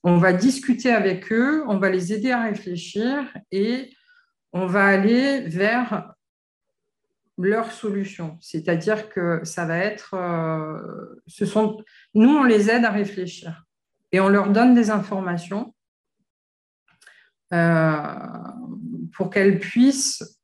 [0.02, 3.94] on va discuter avec eux, on va les aider à réfléchir et
[4.52, 6.12] on va aller vers
[7.36, 8.36] leur solution.
[8.40, 11.80] C'est-à-dire que ça va être, euh, ce sont,
[12.14, 13.64] nous, on les aide à réfléchir
[14.10, 15.72] et on leur donne des informations
[17.54, 18.02] euh,
[19.12, 20.37] pour qu'elles puissent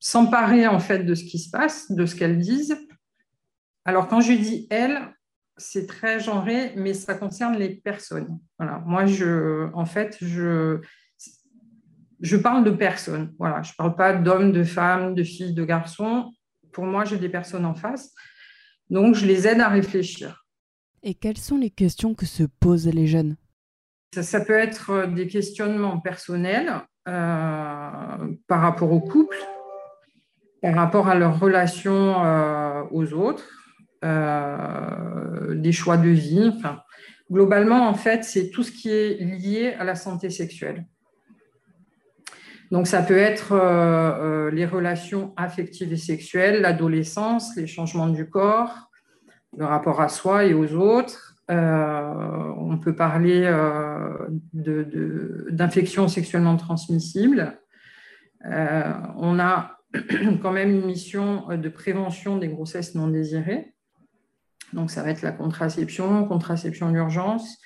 [0.00, 2.76] s'emparer en fait de ce qui se passe, de ce qu'elles disent.
[3.84, 5.00] Alors quand je dis elles,
[5.58, 8.38] c'est très genré, mais ça concerne les personnes.
[8.58, 8.82] Voilà.
[8.86, 10.80] Moi, je, en fait, je,
[12.20, 13.34] je parle de personnes.
[13.38, 13.62] Voilà.
[13.62, 16.32] Je ne parle pas d'hommes, de femmes, de filles, de garçons.
[16.72, 18.14] Pour moi, j'ai des personnes en face.
[18.88, 20.46] Donc, je les aide à réfléchir.
[21.02, 23.36] Et quelles sont les questions que se posent les jeunes?
[24.14, 29.36] Ça, peut être des questionnements personnels euh, par rapport au couple,
[30.62, 33.48] par rapport à leur relation euh, aux autres,
[34.04, 36.52] euh, des choix de vie.
[36.56, 36.80] Enfin,
[37.30, 40.86] globalement, en fait, c'est tout ce qui est lié à la santé sexuelle.
[42.70, 48.90] Donc, ça peut être euh, les relations affectives et sexuelles, l'adolescence, les changements du corps,
[49.56, 51.27] le rapport à soi et aux autres.
[51.48, 53.50] On peut parler
[54.52, 57.58] d'infections sexuellement transmissibles.
[58.44, 59.78] on a
[60.42, 63.74] quand même une mission euh, de prévention des grossesses non désirées.
[64.72, 67.58] Donc, ça va être la contraception, contraception d'urgence,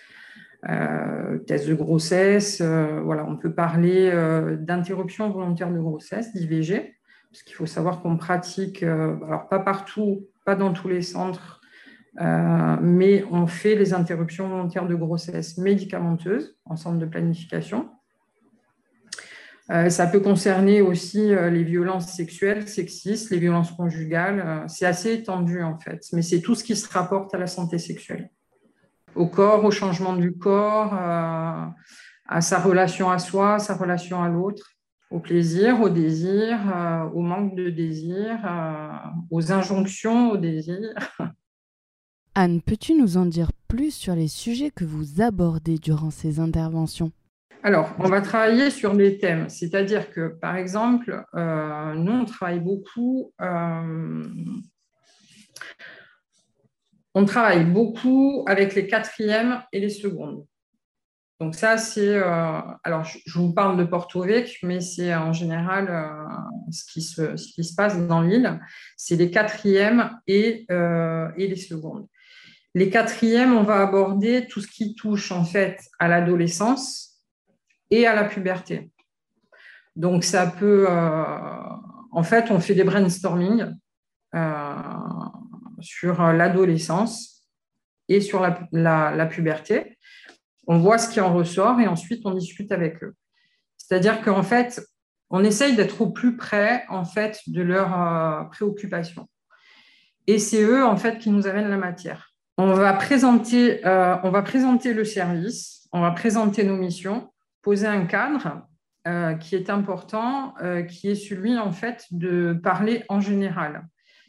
[0.69, 2.61] euh, test de grossesse.
[2.61, 4.13] Euh, voilà, on peut parler
[4.61, 6.95] d'interruption volontaire de grossesse, d'IVG,
[7.31, 11.61] parce qu'il faut savoir qu'on pratique, alors pas partout, pas dans tous les centres,
[12.21, 17.89] mais on fait les interruptions volontaires de grossesse médicamenteuses en centre de planification.
[19.71, 24.43] Euh, ça peut concerner aussi euh, les violences sexuelles, sexistes, les violences conjugales.
[24.45, 27.47] Euh, c'est assez étendu en fait, mais c'est tout ce qui se rapporte à la
[27.47, 28.31] santé sexuelle,
[29.15, 34.73] au corps, au changement du corps, à sa relation à soi, sa relation à l'autre,
[35.11, 36.59] au plaisir, au désir,
[37.15, 38.39] au manque de désir,
[39.31, 40.95] aux injonctions au désir.
[42.35, 47.13] Anne, peux-tu nous en dire plus sur les sujets que vous abordez durant ces interventions?
[47.63, 52.61] Alors, on va travailler sur des thèmes, c'est-à-dire que, par exemple, euh, nous, on travaille
[52.61, 54.29] beaucoup, euh,
[57.15, 60.47] on travaille beaucoup avec les quatrièmes et les secondes.
[61.39, 65.87] Donc ça, c'est, euh, alors je, vous parle de Porto Vecchio, mais c'est en général
[66.71, 68.61] ce, qui se, ce, qui se, passe dans l'île,
[68.97, 72.07] c'est les quatrièmes et, et les secondes.
[72.75, 77.13] Les quatrièmes, on va aborder tout ce qui touche en fait à l'adolescence,
[77.93, 78.91] et à la puberté.
[79.95, 80.87] Donc, ça peut.
[80.89, 81.25] Euh,
[82.11, 83.67] en fait, on fait des brainstorming
[84.35, 84.75] euh,
[85.81, 87.47] sur l'adolescence
[88.09, 88.41] et sur
[88.73, 89.99] la, puberté.
[90.67, 93.15] On voit ce qui en ressort et ensuite on discute avec eux.
[93.77, 94.83] C'est-à-dire qu'en fait,
[95.29, 99.29] on essaye d'être au plus près en fait de leurs euh, préoccupations.
[100.27, 102.32] Et c'est eux en fait qui nous amènent la matière.
[102.59, 108.05] On va présenter, on va présenter le service, on va présenter nos missions poser un
[108.05, 108.67] cadre
[109.07, 113.87] euh, qui est important, euh, qui est celui en fait de parler en général.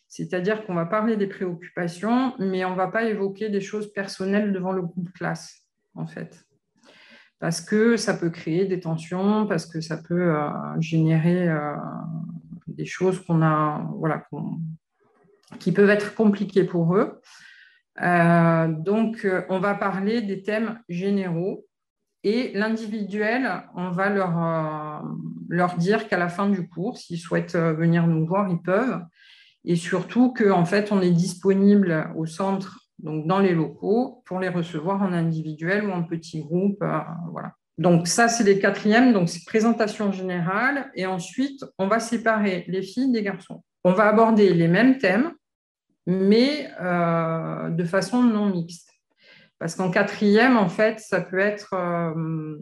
[0.08, 4.54] C'est-à-dire qu'on va parler des préoccupations, mais on ne va pas évoquer des choses personnelles
[4.54, 6.46] devant le groupe classe, en fait.
[7.40, 11.50] Parce que ça peut créer des tensions, parce que ça peut euh, générer
[12.68, 13.24] des choses
[15.60, 17.20] qui peuvent être compliquées pour eux.
[17.98, 21.66] Donc, on va parler des thèmes généraux
[22.24, 25.08] et l'individuel, on va leur, euh,
[25.50, 29.02] leur dire qu'à la fin du cours, s'ils souhaitent euh, venir nous voir, ils peuvent.
[29.66, 34.48] Et surtout qu'en fait, on est disponible au centre, donc dans les locaux, pour les
[34.48, 36.82] recevoir en individuel ou en petit groupe.
[36.82, 37.00] Euh,
[37.32, 37.54] voilà.
[37.78, 40.92] Donc ça, c'est les quatrièmes, donc c'est présentation générale.
[40.96, 43.64] Et ensuite, on va séparer les filles des garçons.
[43.84, 45.34] On va aborder les mêmes thèmes,
[46.06, 48.94] mais de façon non mixte.
[49.64, 52.58] Parce qu'en quatrième, en fait, ça peut être, euh,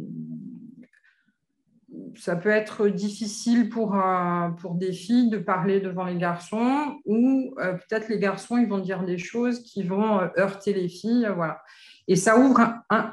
[2.15, 7.55] ça peut être difficile pour, euh, pour des filles de parler devant les garçons ou
[7.57, 11.27] euh, peut-être les garçons, ils vont dire des choses qui vont heurter les filles.
[11.35, 11.63] Voilà.
[12.07, 12.61] Et ça ouvre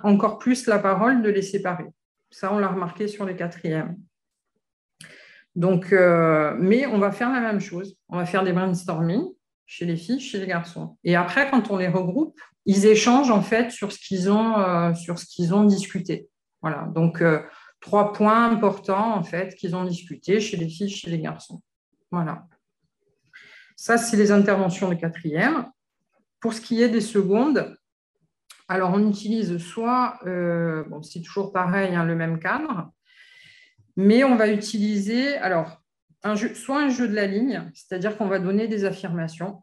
[0.03, 1.87] encore plus la parole de les séparer.
[2.31, 3.97] Ça, on l'a remarqué sur les quatrièmes.
[5.55, 7.97] Donc, mais on va faire la même chose.
[8.11, 9.25] On va faire des brainstorming
[9.69, 10.97] chez les filles, chez les garçons.
[11.05, 14.93] Et après, quand on les regroupe, ils échangent en fait sur ce qu'ils ont, euh,
[15.53, 16.29] ont discuté.
[16.63, 16.89] Voilà.
[16.95, 17.43] Donc euh,
[17.81, 21.61] trois points importants en fait qu'ils ont discuté chez les filles, chez les garçons.
[22.11, 22.47] Voilà.
[23.77, 25.67] Ça, c'est les interventions de quatrième.
[26.41, 27.77] Pour ce qui est des secondes,
[28.69, 32.91] alors on utilise soit, euh, bon, c'est toujours pareil, hein, le même cadre,
[33.97, 35.83] mais on va utiliser alors
[36.23, 39.63] soit un jeu de la ligne, c'est-à-dire qu'on va donner des affirmations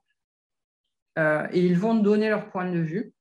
[1.18, 3.14] euh, et ils vont donner leur point de vue.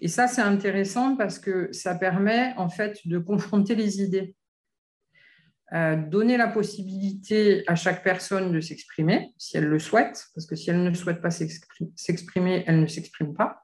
[0.00, 4.36] Et ça, c'est intéressant parce que ça permet en fait de confronter les idées,
[5.72, 10.54] euh, donner la possibilité à chaque personne de s'exprimer si elle le souhaite, parce que
[10.54, 13.62] si elle ne souhaite pas s'exprimer, elle ne s'exprime pas,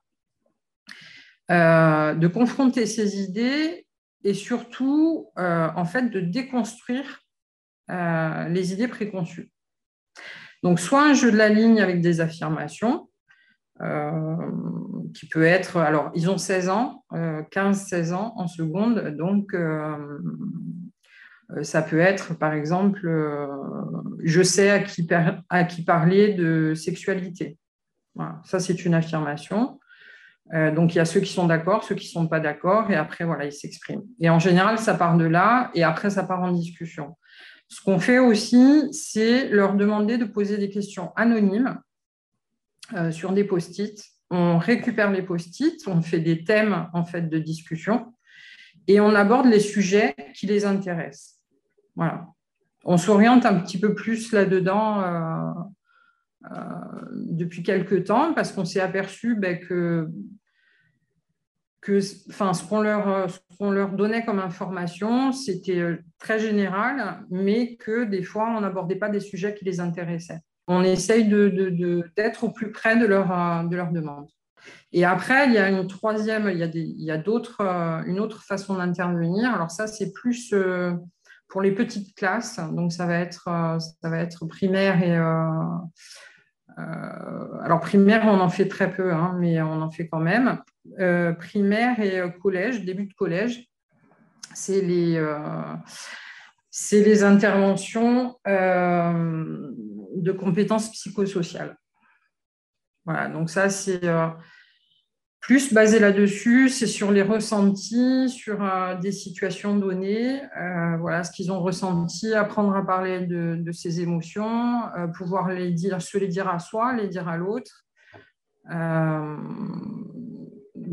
[1.50, 3.86] euh, de confronter ses idées
[4.24, 7.21] et surtout en fait de déconstruire
[8.48, 9.50] les idées préconçues.
[10.62, 13.08] Donc, soit un jeu de la ligne avec des affirmations,
[13.80, 14.36] euh,
[15.12, 19.96] qui peut être, alors ils ont 16 ans, 15-16 euh, ans en seconde, donc euh,
[21.62, 23.08] ça peut être par exemple,
[24.22, 25.08] je sais à qui,
[25.48, 27.58] à qui parler de sexualité.
[28.44, 29.80] Ça, c'est une affirmation.
[30.52, 32.94] donc, il y a ceux qui sont d'accord, ceux qui ne sont pas d'accord, et
[32.94, 34.04] après, voilà, ils s'expriment.
[34.20, 37.16] Et en général, ça part de là, et après, ça part en discussion.
[37.72, 41.80] Ce qu'on fait aussi, c'est leur demander de poser des questions anonymes
[42.92, 43.98] euh, sur des post-it.
[44.30, 48.12] On récupère les post-it, on fait des thèmes en fait de discussion
[48.86, 51.40] et on aborde les sujets qui les intéressent.
[51.96, 52.26] Voilà.
[52.84, 55.52] On s'oriente un petit peu plus là-dedans euh,
[56.50, 56.58] euh,
[57.14, 60.10] depuis quelques temps parce qu'on s'est aperçu ben, que,
[61.82, 61.98] que
[62.30, 63.26] enfin, ce qu'on leur,
[63.60, 69.20] leur, donnait comme information, c'était très général, mais que des fois, on n'abordait pas des
[69.20, 71.28] sujets qui les intéressaient on essaye
[72.16, 74.28] d'être au plus près de leur, euh, de leur demande.
[74.92, 78.76] Et après, il y a une troisième, il y a, d'autres, euh, une autre façon
[78.76, 79.52] d'intervenir.
[79.52, 80.92] Alors ça, c'est plus euh,
[81.48, 83.44] pour les petites classes, donc ça va être,
[83.78, 85.14] ça va être primaire et
[86.78, 90.58] alors primaire, on en fait très peu, hein, mais on en fait quand même.
[91.38, 93.68] Primaire et collège, début de collège,
[94.54, 95.22] c'est les,
[96.70, 101.76] c'est les interventions de compétences psychosociales.
[103.04, 104.28] Voilà, donc ça, c'est euh,
[105.40, 111.32] plus basé là-dessus, c'est sur les ressentis, sur euh, des situations données, euh, voilà ce
[111.32, 114.82] qu'ils ont ressenti, apprendre à parler de, ces émotions,
[115.16, 117.84] pouvoir les dire, se les dire à soi, les dire à l'autre.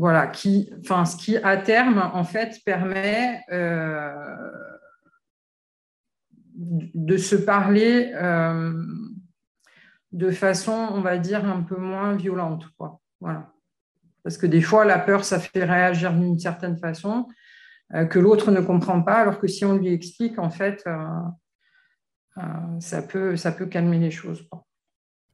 [0.00, 3.40] Voilà, qui, enfin, ce qui à terme en fait permet
[6.56, 8.12] de se parler
[10.12, 12.64] de façon, on va dire, un peu moins violente.
[13.20, 13.52] Voilà.
[14.22, 17.26] Parce que des fois, la peur, ça fait réagir d'une certaine façon
[17.94, 21.06] euh, que l'autre ne comprend pas, alors que si on lui explique, en fait, euh,
[22.38, 24.46] euh, ça, peut, ça peut calmer les choses.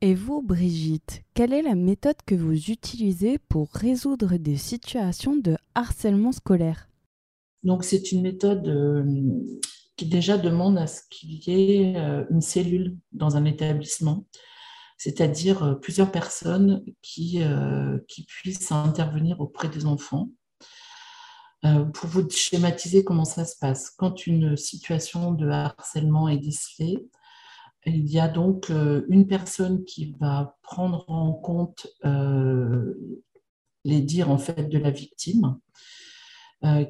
[0.01, 5.57] Et vous, Brigitte, quelle est la méthode que vous utilisez pour résoudre des situations de
[5.75, 6.89] harcèlement scolaire?
[7.63, 9.07] Donc, c'est une méthode
[9.97, 11.97] qui déjà demande à ce qu'il y ait
[12.31, 14.27] une cellule dans un établissement
[14.97, 20.31] c'est-à-dire euh, plusieurs personnes qui, euh, qui puissent intervenir auprès des enfants.
[21.65, 27.09] Euh, pour vous schématiser comment ça se passe, quand une situation de harcèlement est décelée,
[27.87, 28.71] il y a donc
[29.09, 31.87] une personne qui va prendre en compte
[33.85, 35.59] les dires en fait de la victime,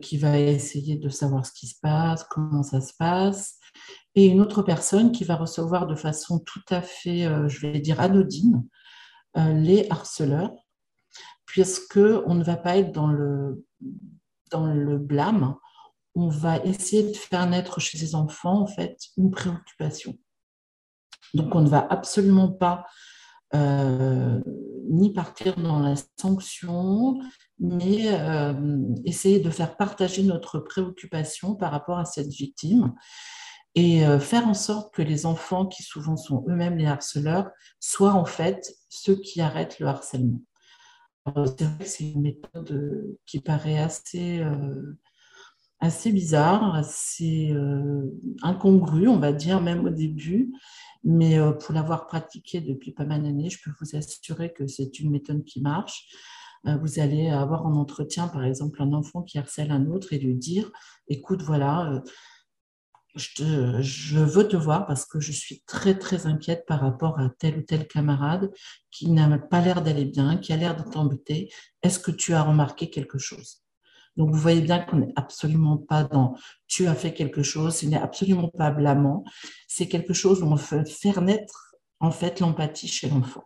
[0.00, 3.58] qui va essayer de savoir ce qui se passe, comment ça se passe,
[4.16, 7.80] et une autre personne qui va recevoir de façon tout à fait, euh, je vais
[7.80, 8.66] dire, anodine,
[9.36, 10.54] euh, les harceleurs,
[11.44, 13.62] puisqu'on ne va pas être dans le,
[14.98, 15.54] blâme,
[16.14, 18.66] on va essayer de faire naître chez ces enfants,
[19.18, 20.16] une préoccupation.
[21.36, 22.86] Donc, on ne va absolument pas
[23.54, 24.40] euh,
[24.90, 27.18] ni partir dans la sanction,
[27.58, 28.06] mais
[29.04, 32.94] essayer de faire partager notre préoccupation par rapport à cette victime
[33.76, 38.14] et euh, faire en sorte que les enfants, qui souvent sont eux-mêmes les harceleurs, soient
[38.14, 40.40] en fait ceux qui arrêtent le harcèlement.
[41.26, 44.98] C'est vrai que c'est une méthode euh, qui paraît assez, euh,
[45.80, 47.54] assez bizarre, assez
[48.42, 50.52] incongrue, on va dire, même au début.
[51.04, 55.10] Mais pour l'avoir pratiquée depuis pas mal d'années, je peux vous assurer que c'est une
[55.10, 56.08] méthode qui marche.
[56.64, 60.34] Vous allez avoir en entretien, par exemple, un enfant qui harcèle un autre et lui
[60.34, 60.72] dire,
[61.08, 62.02] écoute, voilà,
[63.16, 67.58] je, veux te voir parce que je suis très très inquiète par rapport à tel
[67.58, 68.50] ou tel camarade
[68.90, 71.50] qui n'a pas l'air d'aller bien, qui a l'air de t'embêter.
[71.82, 73.65] Est-ce que tu as remarqué quelque chose?
[74.16, 76.36] Donc vous voyez bien qu'on n'est absolument pas dans
[76.66, 79.24] tu as fait quelque chose, ce n'est absolument pas blâmant.
[79.68, 83.44] C'est quelque chose où on veut faire naître en fait l'empathie chez l'enfant.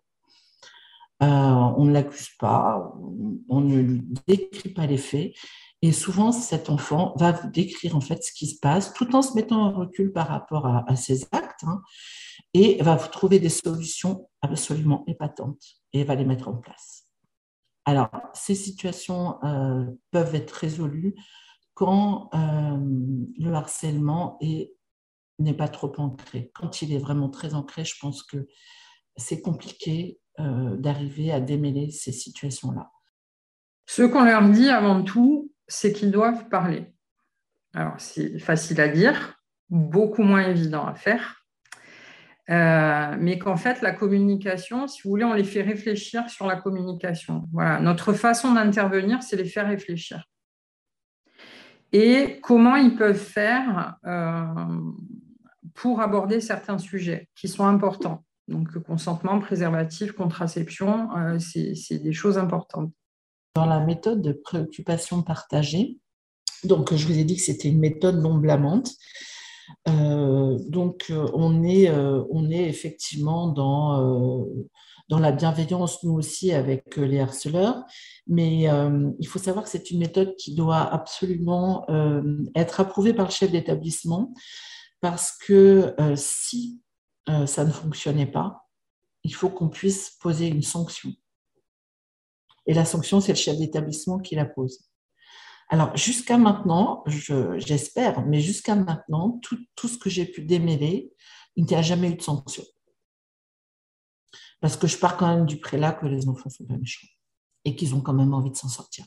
[1.23, 2.95] Euh, on ne l'accuse pas,
[3.49, 5.35] on ne lui décrit pas les faits,
[5.83, 9.23] et souvent, cet enfant va vous décrire en fait ce qui se passe tout en
[9.23, 11.81] se mettant en recul par rapport à, ses actes hein,
[12.53, 15.63] et va vous trouver des solutions absolument épatantes
[15.95, 17.07] et va les mettre en place.
[17.91, 21.17] Alors, ces situations euh, peuvent être résolues
[21.75, 22.79] quand euh,
[23.37, 24.39] le harcèlement
[25.41, 26.53] n'est pas trop ancré.
[26.55, 28.47] Quand il est vraiment très ancré, je pense que
[29.17, 32.93] c'est compliqué euh, d'arriver à démêler ces situations-là.
[33.87, 36.95] Ce qu'on leur dit avant tout, c'est qu'ils doivent parler.
[37.75, 39.35] Alors, c'est facile à dire,
[39.69, 41.40] beaucoup moins évident à faire,
[42.51, 46.57] euh, mais qu'en fait, la communication, si vous voulez, on les fait réfléchir sur la
[46.57, 47.49] communication.
[47.53, 50.25] Voilà, notre façon d'intervenir, c'est les faire réfléchir.
[51.93, 54.45] Et comment ils peuvent faire euh,
[55.75, 58.25] pour aborder certains sujets qui sont importants.
[58.49, 62.93] Donc, consentement, préservatif, contraception, euh, c'est des choses importantes
[63.55, 65.99] dans la méthode de préoccupation partagée.
[66.65, 68.91] Donc, je vous ai dit que c'était une méthode non blâmante.
[69.89, 74.47] Euh, donc, euh, on est, euh, on est effectivement dans,
[75.09, 77.85] dans la bienveillance, nous aussi, avec les harceleurs.
[78.27, 78.69] Mais
[79.19, 81.87] il faut savoir que c'est une méthode qui doit absolument
[82.55, 84.33] être approuvée par le chef d'établissement
[85.01, 86.81] parce que si
[87.47, 88.69] ça ne fonctionnait pas,
[89.25, 91.13] il faut qu'on puisse poser une sanction.
[92.67, 94.90] Et la sanction, c'est le chef d'établissement qui la pose.
[95.73, 101.13] Alors, jusqu'à maintenant, j'espère, mais jusqu'à maintenant, tout, ce que j'ai pu démêler,
[101.55, 102.65] il n'y a jamais eu de sanction.
[104.61, 107.07] Parce que je pars quand même du prélat que les enfants sont pas méchants.
[107.65, 109.05] et qu'ils ont quand même envie de s'en sortir.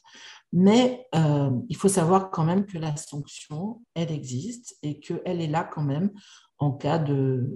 [0.53, 5.47] Mais euh, il faut savoir quand même que la sanction, elle existe et qu'elle est
[5.47, 6.11] là quand même
[6.59, 7.49] en cas de,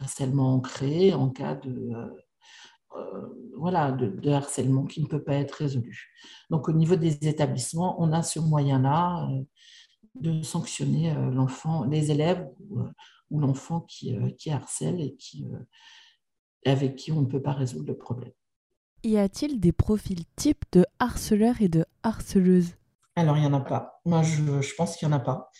[0.00, 2.08] harcèlement ancré, en cas de, euh,
[3.56, 6.10] voilà, de, harcèlement qui ne peut pas être résolu.
[6.50, 9.28] Donc au niveau des établissements, on a ce moyen-là
[10.14, 12.46] de sanctionner l'enfant, les élèves
[13.30, 15.46] ou, l'enfant qui, qui harcèle et qui,
[16.66, 18.32] avec qui on ne peut pas résoudre le problème.
[19.02, 22.74] Y a-t-il des profils types de harceleurs et de harceleuses?
[23.16, 24.00] Alors, il n'y en a pas.
[24.04, 25.50] Moi, je, pense qu'il n'y en a pas.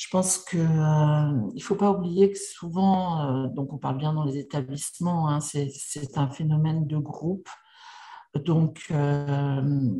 [0.00, 4.14] Je pense qu'il euh, ne faut pas oublier que souvent, euh, donc on parle bien
[4.14, 7.50] dans les établissements, hein, c'est un phénomène de groupe.
[8.34, 9.90] Donc, euh,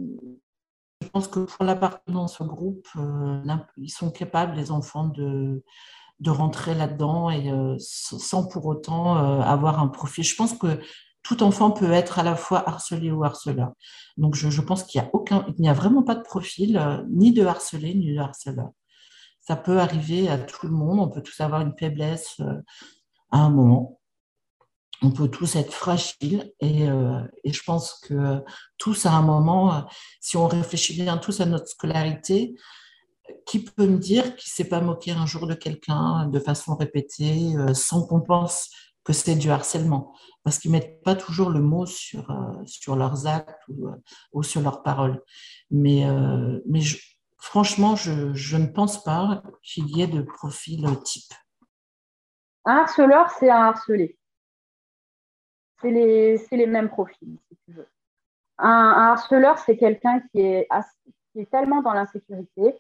[1.03, 2.89] je pense que pour l'appartenance au groupe,
[3.77, 5.63] ils sont capables, les enfants, de,
[6.27, 10.25] rentrer là-dedans et sans pour autant avoir un profil.
[10.25, 10.81] Je pense que
[11.23, 13.73] tout enfant peut être à la fois harcelé ou harceleur.
[14.17, 15.03] Donc, je, pense qu'il
[15.59, 18.71] n'y a a vraiment pas de profil, ni de harcelé, ni de harceleur.
[19.51, 21.01] Ça peut arriver à tout le monde.
[21.01, 22.63] On peut tous avoir une faiblesse euh,
[23.33, 23.99] à un moment.
[25.03, 28.45] On peut tous être fragiles et, euh, je pense que
[28.79, 29.89] tous à un moment,
[30.21, 32.55] si on réfléchit bien tous à notre scolarité,
[33.45, 36.77] qui peut me dire qu'il ne s'est pas moqué un jour de quelqu'un de façon
[36.77, 38.71] répétée sans qu'on pense
[39.05, 40.13] que c'est du harcèlement,
[40.45, 44.43] parce qu'ils ne mettent pas toujours le mot sur, euh, sur leurs actes ou, euh,
[44.43, 45.23] sur leurs paroles.
[45.71, 46.81] Mais, euh, mais
[47.41, 51.33] franchement, je, ne pense pas qu'il y ait de profil type.
[52.65, 54.19] Un harceleur, c'est un harcelé.
[55.81, 57.89] C'est les, mêmes profils, si tu veux.
[58.59, 60.69] Un, harceleur, c'est quelqu'un qui est,
[61.51, 62.79] tellement dans l'insécurité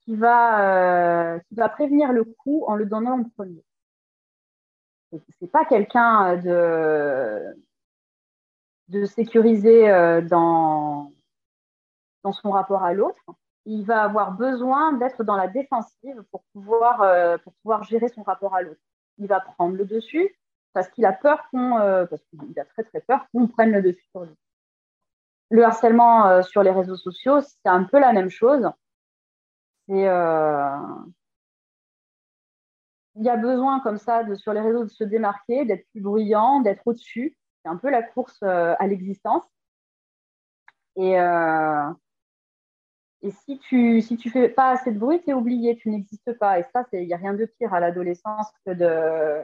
[0.00, 3.62] qui va, qui va prévenir le coup en le donnant en premier
[5.38, 7.52] c'est pas quelqu'un euh,
[8.88, 11.12] de, sécurisé euh, dans
[12.30, 13.20] son rapport à l'autre.
[13.64, 18.22] Il va avoir besoin d'être dans la défensive pour pouvoir, euh, pour pouvoir gérer son
[18.22, 18.80] rapport à l'autre.
[19.18, 20.36] Il va prendre le dessus
[20.72, 21.76] parce qu'il a peur qu'on,
[22.08, 24.34] parce qu'il a très très peur qu'on prenne le dessus sur lui.
[25.50, 28.70] Le harcèlement sur les réseaux sociaux, c'est un peu la même chose.
[29.88, 29.96] Il
[33.16, 36.86] y a besoin comme ça sur les réseaux de se démarquer, d'être plus bruyant, d'être
[36.86, 37.36] au-dessus.
[37.62, 39.44] C'est un peu la course euh, à l'existence.
[40.96, 41.90] Et, euh,
[43.22, 46.32] et si tu si tu fais pas assez de bruit, tu es oublié, tu n'existes
[46.38, 46.58] pas.
[46.58, 49.42] Et ça, il n'y a rien de pire à l'adolescence que de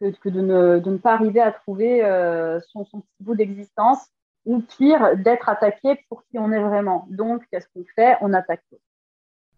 [0.00, 3.98] que, de, ne, de, ne, pas arriver à trouver euh, son, son, petit bout d'existence,
[4.44, 7.06] ou pire, d'être attaqué pour qui on est vraiment.
[7.10, 8.16] Donc, qu'est-ce qu'on fait?
[8.20, 8.62] On attaque.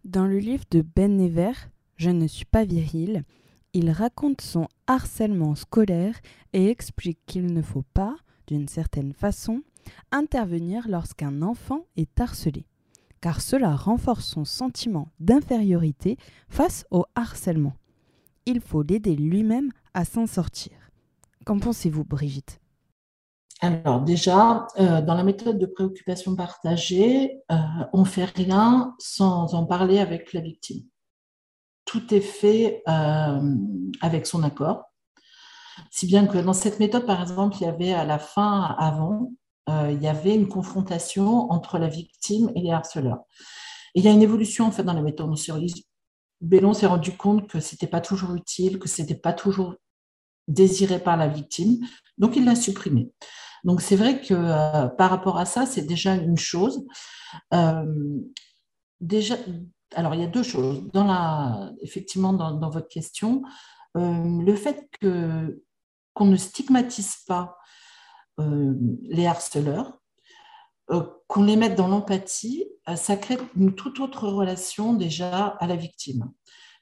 [0.05, 1.53] Dans le livre de Ben Never,
[1.97, 3.25] je ne suis pas viril,
[3.75, 6.15] il raconte son harcèlement scolaire
[6.53, 9.63] et explique qu'il ne faut pas, d'une certaine façon,
[10.13, 12.65] intervenir lorsqu'un enfant est harcelé,
[13.21, 16.17] car cela renforce son sentiment d'infériorité
[16.49, 17.75] face au harcèlement.
[18.47, 20.73] Il faut l'aider lui-même à s'en sortir.
[21.45, 22.61] Qu'en pensez-vous, Brigitte?
[23.61, 27.57] Alors déjà, euh, dans la méthode de préoccupation partagée, euh,
[27.93, 30.85] on ne fait rien sans en parler avec la victime
[31.89, 33.55] tout est fait euh,
[34.03, 34.85] avec son accord.
[35.91, 39.33] Si bien que dans cette méthode, par exemple, il y avait à la fin, avant,
[39.69, 43.21] euh, il y avait une confrontation entre la victime et les harceleurs.
[43.95, 45.35] Il y a une évolution en fait dans la méthode.
[46.41, 49.75] Bellon s'est rendu compte que c'était pas toujours utile, que c'était pas toujours
[50.47, 51.79] désiré par la victime,
[52.17, 53.11] donc il l'a supprimé.
[53.65, 56.87] Donc c'est vrai que euh, par rapport à ça, c'est déjà une chose.
[59.01, 59.37] déjà,
[59.95, 60.83] alors, il y a deux choses.
[60.93, 63.43] Dans la, effectivement, dans, votre question,
[63.97, 65.63] euh, le fait que,
[66.15, 67.55] qu'on ne stigmatise pas euh,
[68.39, 69.99] les harceleurs,
[70.91, 72.65] euh, qu'on les mette dans l'empathie,
[72.97, 76.33] ça crée une toute autre relation déjà à la victime.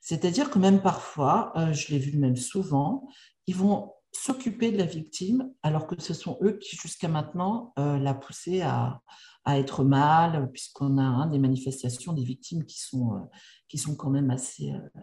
[0.01, 3.09] C'est-à-dire que même parfois, je l'ai vu même souvent,
[3.49, 8.15] ils vont s'occuper de la victime alors que ce sont eux qui jusqu'à maintenant l'a
[8.15, 9.01] poussé à,
[9.47, 13.21] à être mal, puisqu'on a hein, des manifestations des victimes qui sont, euh,
[13.69, 15.01] qui sont quand même assez, euh,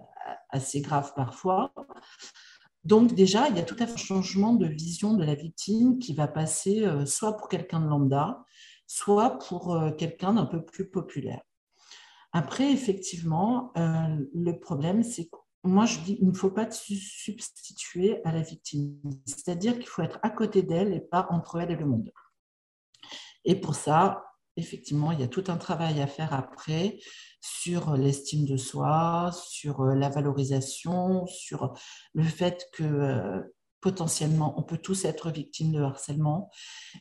[0.49, 1.73] assez graves parfois.
[2.83, 6.27] Donc déjà, il y a tout un changement de vision de la victime qui va
[6.27, 8.43] passer euh, soit pour quelqu'un de lambda,
[8.87, 11.41] soit pour quelqu'un d'un peu plus populaire.
[12.31, 18.21] Après, effectivement, le problème, c'est que moi, je dis, il ne faut pas se substituer
[18.25, 18.99] à la victime.
[19.25, 22.11] C'est-à-dire qu'il faut être à côté d'elle et pas entre elle et le monde.
[23.45, 24.25] Et pour ça,
[24.57, 26.99] effectivement, il y a tout un travail à faire après
[27.43, 31.73] sur l'estime de soi, sur euh, la valorisation, sur
[32.13, 33.41] le fait que euh,
[33.81, 36.49] potentiellement, on peut tous être victimes de harcèlement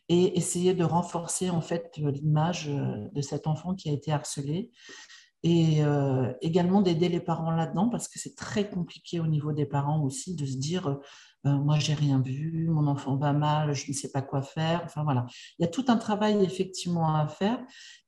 [0.09, 4.73] et essayer de renforcer en fait l'image de cet enfant qui a été harcelé
[5.45, 9.67] et euh, également d'aider les parents là-dedans parce que c'est très compliqué au niveau des
[9.67, 10.99] parents aussi de se dire
[11.47, 14.43] euh, euh, moi j'ai rien vu, mon enfant va mal, je ne sais pas quoi
[14.43, 14.83] faire.
[14.85, 15.27] Enfin voilà,
[15.59, 17.59] il y a tout un travail effectivement à faire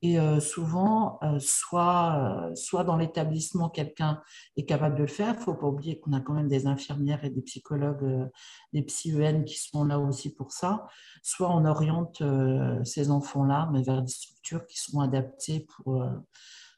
[0.03, 4.21] et souvent soit soit dans l'établissement quelqu'un
[4.57, 5.35] est capable de le faire.
[5.39, 8.29] Il faut pas oublier qu'on a quand même des infirmières et des psychologues,
[8.75, 10.87] des psy-EN qui sont là aussi pour ça.
[11.23, 12.23] Soit on oriente
[12.85, 16.05] ces enfants-là mais vers des structures qui sont adaptées pour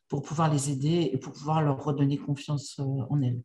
[0.09, 3.43] pour pouvoir les aider et pour pouvoir leur redonner confiance euh, en elles.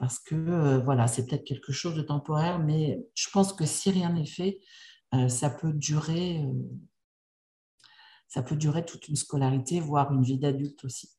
[0.00, 3.90] Parce que euh, voilà, c'est peut-être quelque chose de temporaire, mais je pense que si
[3.90, 4.58] rien n'est fait,
[5.14, 6.42] euh, ça peut durer,
[8.26, 11.10] ça peut durer toute une scolarité, voire une vie d'adulte aussi.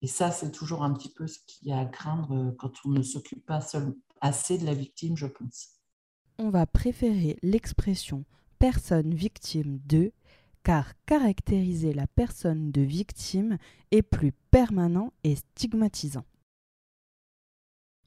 [0.00, 2.88] Et ça, c'est toujours un petit peu ce qu'il y a à craindre quand on
[2.88, 5.80] ne s'occupe pas seul, assez de la victime, je pense.
[6.38, 8.24] On va préférer l'expression
[8.58, 10.10] personne victime de
[10.62, 13.58] car caractériser la personne de victime
[13.90, 16.24] est plus permanent et stigmatisant.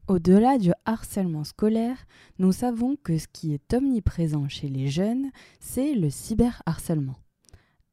[0.09, 2.05] Au-delà du harcèlement scolaire,
[2.37, 5.31] nous savons que ce qui est omniprésent chez les jeunes,
[5.61, 7.15] c'est le cyberharcèlement.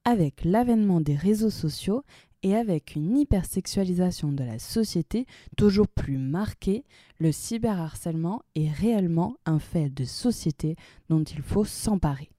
[0.05, 2.03] Avec l'avènement des réseaux sociaux
[2.43, 6.85] et avec une hypersexualisation de la société toujours plus marquée,
[7.21, 10.75] le cyberharcèlement est réellement un fait de société
[11.11, 12.31] dont il faut s'emparer.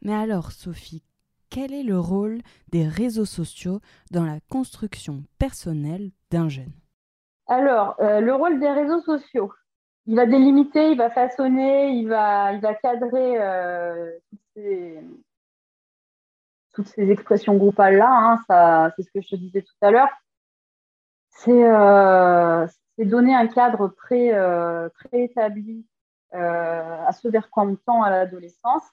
[0.00, 1.02] Mais alors, Sophie,
[1.50, 6.72] quel est le rôle des réseaux sociaux dans la construction personnelle d'un jeune?
[7.46, 9.52] Alors, euh, le rôle des réseaux sociaux,
[10.06, 14.10] il va délimiter, il va façonner, il va, cadrer euh,
[16.72, 18.08] toutes, ces, expressions groupales-là.
[18.48, 20.10] Hein, c'est ce que je te disais tout à l'heure.
[21.30, 22.66] C'est euh,
[22.98, 24.32] donner un cadre pré,
[24.94, 25.86] préétabli
[26.32, 28.90] à ce vers quoi on tend à l'adolescence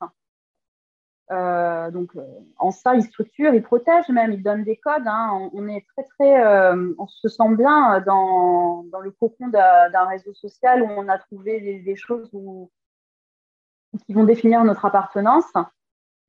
[1.32, 2.24] euh, donc, euh,
[2.58, 5.06] en ça, il structure, il protège même, il donne des codes.
[5.06, 5.50] Hein.
[5.54, 10.34] On, est très, très, euh, on se sent bien dans, dans le cocon d'un réseau
[10.34, 12.32] social où on a trouvé des, choses
[14.06, 15.52] qui vont définir notre appartenance.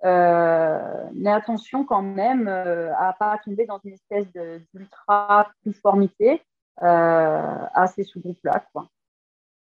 [0.02, 4.26] mais attention quand même à pas tomber dans une espèce
[4.74, 6.42] d'ultra conformité
[6.76, 8.64] à ces sous-groupes-là.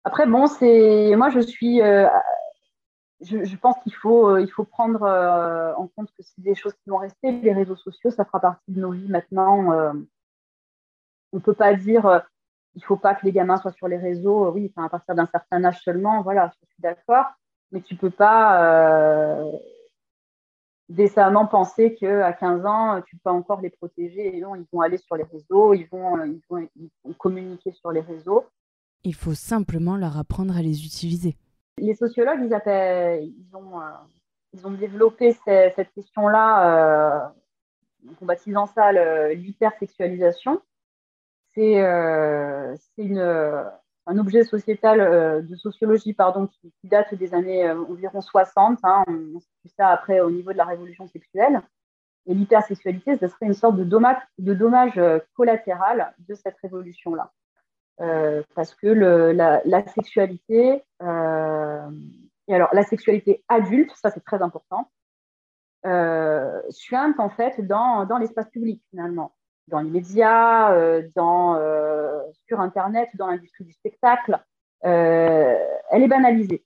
[0.05, 0.47] Après, bon,
[1.17, 1.81] moi, je suis
[3.23, 6.99] je, pense qu'il faut, euh, prendre euh, en compte que c'est des choses qui vont
[6.99, 7.33] rester.
[7.33, 9.73] Les réseaux sociaux, ça fera partie de nos vies maintenant.
[9.73, 9.93] Euh.
[11.33, 12.23] on ne peut pas dire
[12.75, 14.51] il faut pas que les gamins soient sur les réseaux.
[14.51, 17.27] oui, à partir d'un certain âge seulement, voilà, je suis d'accord.
[17.71, 19.43] Mais tu ne peux pas
[20.89, 24.37] décemment penser qu'à 15 ans, tu peux encore les protéger.
[24.37, 26.43] Et non, ils vont aller sur les réseaux, ils vont, ils
[27.05, 28.47] vont communiquer sur les réseaux.
[29.05, 31.37] Il faut simplement leur apprendre à les utiliser.
[31.79, 33.27] Les sociologues, ils, euh,
[34.65, 37.29] ont développé cette question-là, euh,
[38.21, 38.93] en baptisant ça
[39.33, 40.61] l'hypersexualisation.
[41.55, 42.75] C'est euh,
[44.07, 48.79] un objet sociétal de sociologie pardon, qui, date des années environ 60.
[48.83, 51.63] Hein, on, situe ça après au niveau de la révolution sexuelle.
[52.27, 55.01] Et l'hypersexualité, ce serait une sorte de dommage
[55.35, 57.33] collatéral de cette révolution-là.
[58.03, 61.91] Euh, parce que la, sexualité, euh,
[62.49, 64.91] alors la sexualité adulte, ça c'est très important,
[65.87, 69.33] euh, suinte en fait dans, dans l'espace public finalement,
[69.69, 71.57] dans les médias, dans,
[72.49, 74.41] sur Internet, dans l'industrie du spectacle,
[74.81, 76.65] elle est banalisée.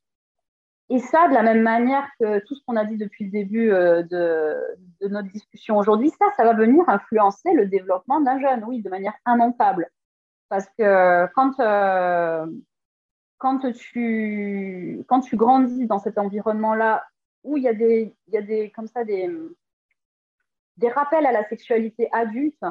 [0.88, 3.68] Et ça, de la même manière que tout ce qu'on a dit depuis le début
[3.68, 4.56] de,
[5.08, 9.14] notre discussion aujourd'hui, ça, ça va venir influencer le développement d'un jeune, oui, de manière
[9.26, 9.90] immontable.
[10.48, 12.46] Parce que quand, euh,
[13.38, 17.04] quand, tu, quand tu grandis dans cet environnement-là
[17.42, 19.30] où il y a des, y a des, comme ça, des,
[20.76, 22.62] des rappels à la sexualité adulte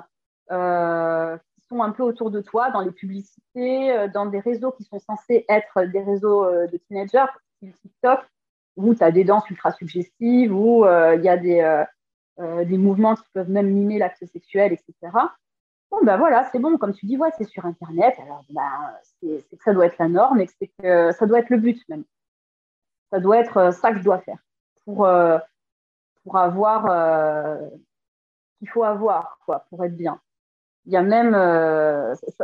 [0.51, 4.71] euh, qui sont un peu autour de toi, dans les publicités, euh, dans des réseaux
[4.71, 8.19] qui sont censés être des réseaux de teenagers, TikTok,
[8.75, 11.85] où tu as des danses ultra suggestives, où il y a des,
[12.37, 15.11] des mouvements qui peuvent même mimer l'acte sexuel, etc.
[15.91, 18.69] Bon, ben voilà, c'est bon, comme tu dis, ouais, c'est sur Internet, alors ben,
[19.21, 22.03] c'est que ça doit être la norme et que, ça doit être le but même.
[23.11, 24.39] Ça doit être euh, ça que je dois faire
[24.83, 25.37] pour, euh,
[26.23, 27.69] pour avoir euh,
[28.59, 30.19] qu'il faut avoir, quoi, pour être bien.
[30.85, 31.33] Il y a même,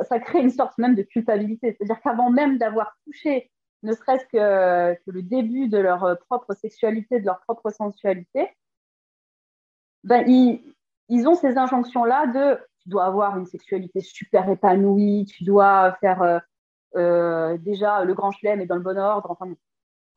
[0.04, 1.74] ça, crée une sorte même de culpabilité.
[1.74, 3.52] C'est-à-dire qu'avant même d'avoir touché,
[3.84, 8.50] ne serait-ce que, que, le début de leur propre sexualité, de leur propre sensualité,
[10.04, 10.62] ben, ils,
[11.10, 16.42] ils ont ces injonctions-là de tu dois avoir une sexualité super épanouie, tu dois faire,
[16.96, 19.32] euh, déjà, le grand chelem est dans le bon ordre.
[19.32, 19.54] Enfin,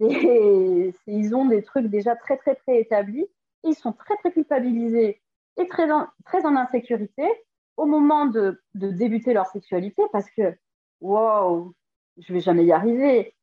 [0.00, 3.26] ils ont des trucs déjà très, très, très établis.
[3.62, 5.20] ils sont très, très culpabilisés
[5.56, 7.28] et très en, très en insécurité
[7.76, 10.56] au moment de, de débuter leur sexualité parce que,
[11.00, 11.74] wow,
[12.18, 13.34] je vais jamais y arriver.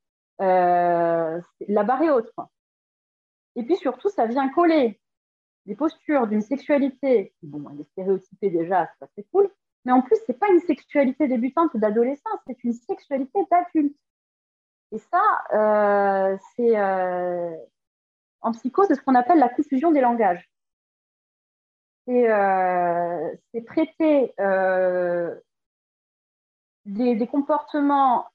[0.41, 2.31] Euh, la barre est haute.
[3.55, 4.99] Et puis surtout, ça vient coller
[5.65, 7.63] des postures d'une sexualité, bon,
[7.97, 9.49] elle est déjà, c'est pas très cool,
[9.85, 13.95] mais en plus, c'est pas une sexualité débutante d'adolescent, c'est une sexualité d'adulte.
[14.91, 17.55] Et ça, euh, c'est euh,
[18.41, 20.49] en psycho, c'est ce qu'on appelle la confusion des langages.
[22.07, 23.35] C'est euh,
[23.67, 24.33] traiter
[26.85, 28.27] des, des, comportements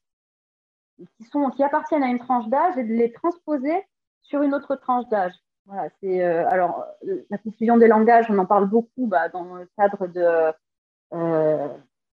[1.55, 3.85] qui appartiennent à une tranche d'âge et de les transposer
[4.23, 5.35] sur une autre tranche d'âge.
[5.67, 6.85] Voilà, c'est alors
[7.29, 10.53] la confusion des langages, on en parle beaucoup bah, dans le cadre de,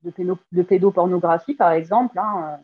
[0.02, 2.18] de, de, pédopornographie, par exemple.
[2.18, 2.60] Hein,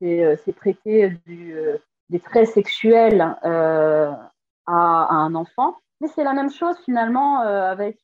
[0.00, 1.78] c'est euh, prêter euh,
[2.10, 4.12] des traits sexuels euh,
[4.66, 5.76] à, un enfant.
[6.00, 8.00] Mais c'est la même chose finalement avec,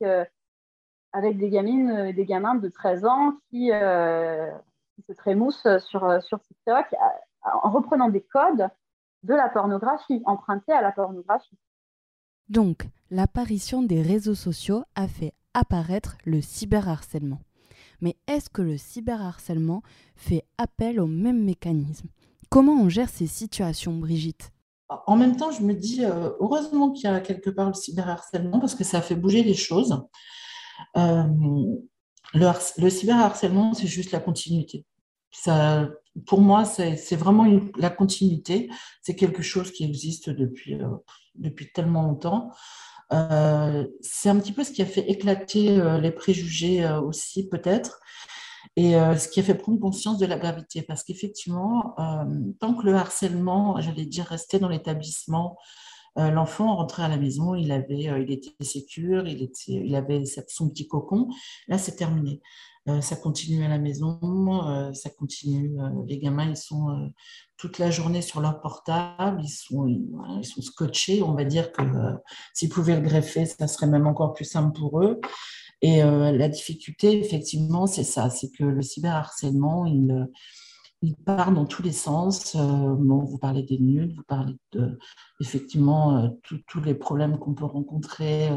[1.12, 6.86] avec des gamines et des gamins de 13 ans qui, se trémoussent sur, sur TikTok
[7.42, 8.68] en reprenant des codes
[9.24, 11.58] de la pornographie, empruntés à la pornographie.
[12.50, 17.40] Donc, l'apparition des réseaux sociaux a fait apparaître le cyberharcèlement.
[18.00, 19.82] Mais est-ce que le cyberharcèlement
[20.16, 22.08] fait appel au même mécanisme?
[22.48, 24.50] Comment on gère ces situations, Brigitte?
[25.06, 28.58] En même temps, je me dis, euh, heureusement qu'il y a quelque part le cyberharcèlement
[28.58, 30.04] parce que ça fait bouger les choses.
[30.96, 31.22] Euh,
[32.34, 34.84] le, cyberharcèlement, c'est juste la continuité.
[36.26, 37.46] Pour moi, c'est vraiment
[37.76, 38.70] la continuité.
[39.02, 40.88] C'est quelque chose qui existe depuis, euh,
[41.34, 42.50] depuis tellement longtemps.
[43.12, 48.00] Euh, c'est un petit peu ce qui a fait éclater euh, les préjugés aussi, peut-être,
[48.76, 50.82] et ce qui a fait prendre conscience de la gravité.
[50.82, 51.96] Parce qu'effectivement,
[52.60, 55.58] tant que le harcèlement, j'allais dire, restait dans l'établissement,
[56.16, 60.86] l'enfant rentrait à la maison, il, avait, il était sécure, il, il avait son petit
[60.86, 61.28] cocon.
[61.68, 62.40] Là, c'est terminé.
[63.00, 64.18] Ça continue à la maison,
[64.94, 65.76] ça continue.
[66.06, 67.10] les gamins, ils sont
[67.60, 71.22] toute la journée sur leur portable, ils sont, ils, sont scotchés.
[71.22, 72.12] On va dire que euh,
[72.54, 75.20] s'ils pouvaient le greffer, ça serait même encore plus simple pour eux.
[75.82, 80.26] Et euh, la difficulté, effectivement, c'est ça, c'est que le cyberharcèlement, il,
[81.02, 82.54] il part dans tous les sens.
[82.54, 84.98] Euh, vous parlez des nudes, vous parlez de,
[85.40, 88.48] effectivement, tous les problèmes qu'on peut rencontrer.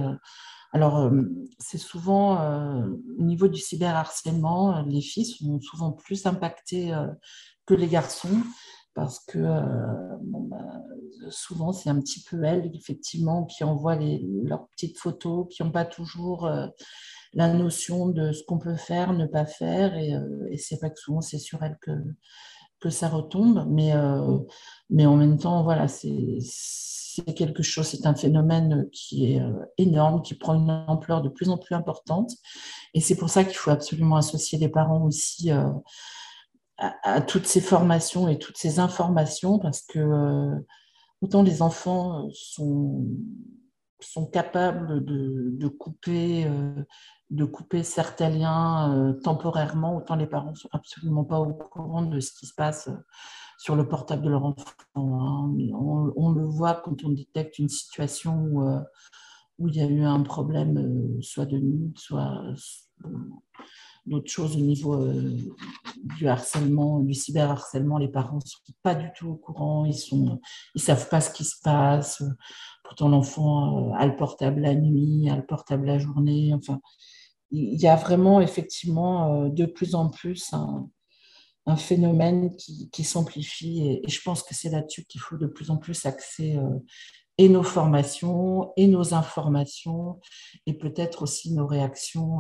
[0.72, 1.12] alors,
[1.60, 2.39] c'est souvent,
[3.18, 6.94] au niveau du cyberharcèlement, les filles sont souvent plus impactées
[7.66, 8.41] que les garçons
[8.94, 10.84] parce que euh, bah,
[11.30, 15.86] souvent c'est un petit peu elles, effectivement, qui envoient leurs petites photos, qui n'ont pas
[15.86, 16.68] toujours euh,
[17.34, 20.91] la notion de ce qu'on peut faire, ne pas faire, et, euh, et c'est vrai
[20.91, 21.91] que souvent c'est sur elles que,
[22.80, 23.94] que ça retombe, mais,
[24.89, 26.39] mais en même temps, voilà, c'est
[27.34, 29.41] quelque chose, c'est un phénomène qui est
[29.78, 32.32] énorme, qui prend une ampleur de plus en plus importante,
[32.94, 35.50] et c'est pour ça qu'il faut absolument associer les parents aussi
[36.78, 40.56] à, toutes ces formations et toutes ces informations parce que euh,
[41.22, 43.06] autant les enfants sont,
[44.00, 46.84] sont capables de, de couper, euh,
[47.30, 52.02] de couper certains liens euh, temporairement, autant les parents ne sont absolument pas au courant
[52.02, 52.90] de ce qui se passe
[53.60, 54.66] sur le portable de leur enfant.
[54.96, 55.54] Hein.
[56.16, 58.68] On, le voit quand on détecte une situation où,
[59.60, 62.44] où il y a eu un problème, soit de nude, soit
[64.06, 65.38] d'autres choses au niveau euh,
[66.18, 67.97] du harcèlement, du cyberharcèlement.
[67.97, 70.36] Les parents ne sont pas du tout au courant, ils ne
[70.76, 72.24] ils savent pas ce qui se passe.
[72.84, 76.54] Pourtant, l'enfant euh, a le portable la nuit, a le portable la journée.
[76.54, 76.82] Enfin,
[77.51, 80.89] il y a vraiment effectivement euh, de plus en plus un,
[81.78, 85.78] phénomène qui, qui s'amplifie et, je pense que c'est là-dessus qu'il faut de plus en
[85.78, 86.60] plus axer
[87.38, 90.20] et nos formations et nos informations
[90.66, 92.39] et peut-être aussi nos réactions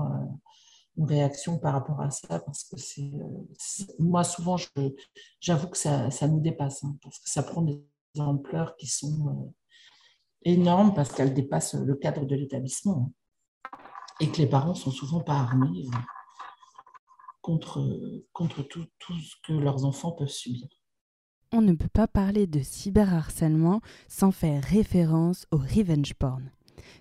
[0.97, 4.57] une réaction par rapport à ça parce que c'est euh, moi souvent
[5.39, 7.81] j'avoue que ça, ça, nous dépasse hein, parce que ça prend des
[8.19, 9.51] ampleurs qui sont euh,
[10.43, 13.11] énormes parce qu'elles dépassent le cadre de l'établissement
[13.63, 13.77] hein,
[14.19, 15.97] et que les parents sont souvent pas armés euh,
[17.41, 17.81] contre,
[18.31, 20.67] contre tout, tout ce que leurs enfants peuvent subir.
[21.51, 26.49] On ne peut pas parler de cyberharcèlement sans faire référence au revenge porn,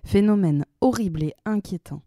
[0.03, 2.03] phénomène horrible et inquiétant.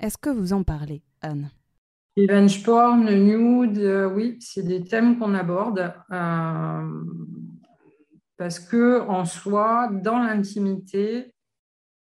[0.00, 1.05] Est-ce que vous en parlez?
[1.26, 7.02] Anne porn, nude, euh, oui, c'est des thèmes qu'on aborde euh,
[8.38, 11.34] parce que en soi, dans l'intimité,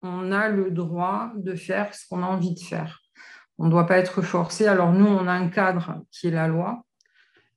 [0.03, 3.01] on a le droit de faire ce qu'on a envie de faire.
[3.57, 4.67] On ne doit pas être forcé.
[4.67, 6.85] Alors nous, on a un cadre qui est la loi.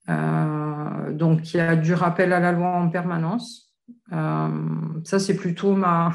[0.08, 3.74] donc, il y a du rappel à la loi en permanence.
[4.10, 6.14] ça, c'est plutôt ma.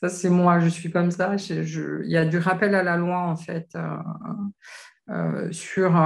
[0.00, 1.36] Ça, c'est moi, je suis comme ça.
[1.36, 3.76] il y a du rappel à la loi, en fait,
[5.50, 5.96] sur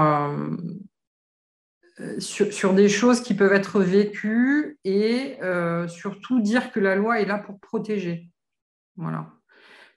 [2.01, 7.21] euh, sur, des choses qui peuvent être vécues et euh, surtout dire que la loi
[7.21, 8.31] est là pour protéger.
[8.97, 9.31] Voilà.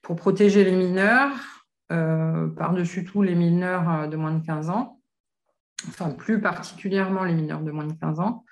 [0.01, 4.99] Pour protéger les mineurs, euh, par-dessus tout les mineurs de moins de 15 ans,
[5.87, 8.43] enfin plus particulièrement les mineurs de moins de 15 ans.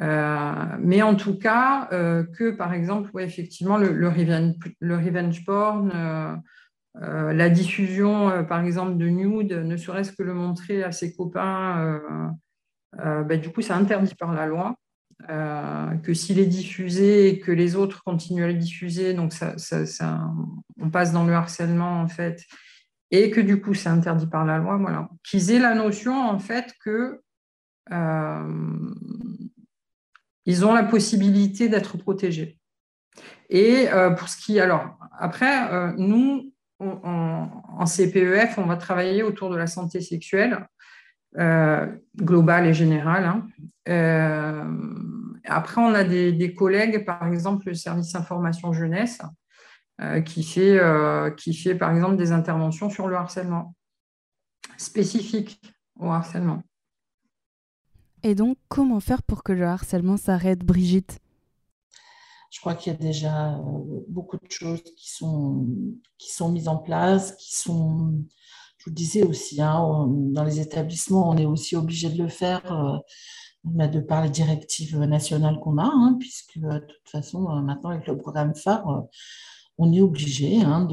[0.00, 6.42] Mais en tout cas, que par exemple, effectivement, le, le, revenge, porn,
[7.00, 12.00] la diffusion, par exemple, de nude, ne serait-ce que le montrer à ses copains
[13.00, 14.74] euh, ben, du coup, c'est interdit par la loi.
[15.30, 19.54] Euh, que s'il est diffusé et que les autres continuent à le diffuser, donc ça,
[20.80, 22.42] on passe dans le harcèlement en fait,
[23.12, 25.08] et que du coup c'est interdit par la loi, voilà.
[25.22, 27.22] Qu'ils aient la notion en fait que
[27.92, 28.78] euh,
[30.46, 32.58] ils ont la possibilité d'être protégés.
[33.50, 33.86] Et
[34.18, 40.00] pour ce qui, alors après, nous en CPEF, on va travailler autour de la santé
[40.00, 40.66] sexuelle
[41.38, 41.86] euh,
[42.16, 43.24] globale et générale.
[43.24, 43.46] Hein.
[43.88, 44.64] Euh,
[45.44, 49.20] après, on a des, collègues, par exemple, le service information jeunesse,
[50.00, 50.80] euh, qui, fait,
[51.36, 53.74] qui fait, par exemple, des interventions sur le harcèlement,
[54.76, 55.60] spécifiques
[55.98, 56.62] au harcèlement.
[58.24, 61.20] Et donc, comment faire pour que le harcèlement s'arrête, Brigitte?
[62.50, 63.60] Je crois qu'il y a déjà
[64.08, 65.66] beaucoup de choses qui sont,
[66.18, 68.24] qui sont mises en place, qui sont
[68.84, 72.70] je vous disais aussi, hein, dans les établissements, on est aussi obligé de le faire
[72.70, 77.62] euh, de par les directives nationales qu'on a, hein, puisque euh, de toute façon, euh,
[77.62, 79.04] maintenant, avec le programme phare,
[79.78, 80.86] on est obligé hein,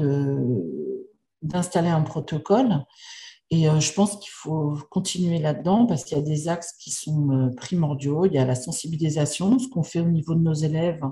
[1.42, 2.82] d'installer un protocole.
[3.54, 7.50] Et je pense qu'il faut continuer là-dedans parce qu'il y a des axes qui sont
[7.54, 8.24] primordiaux.
[8.24, 11.02] Il y a la sensibilisation, ce qu'on fait au niveau de nos élèves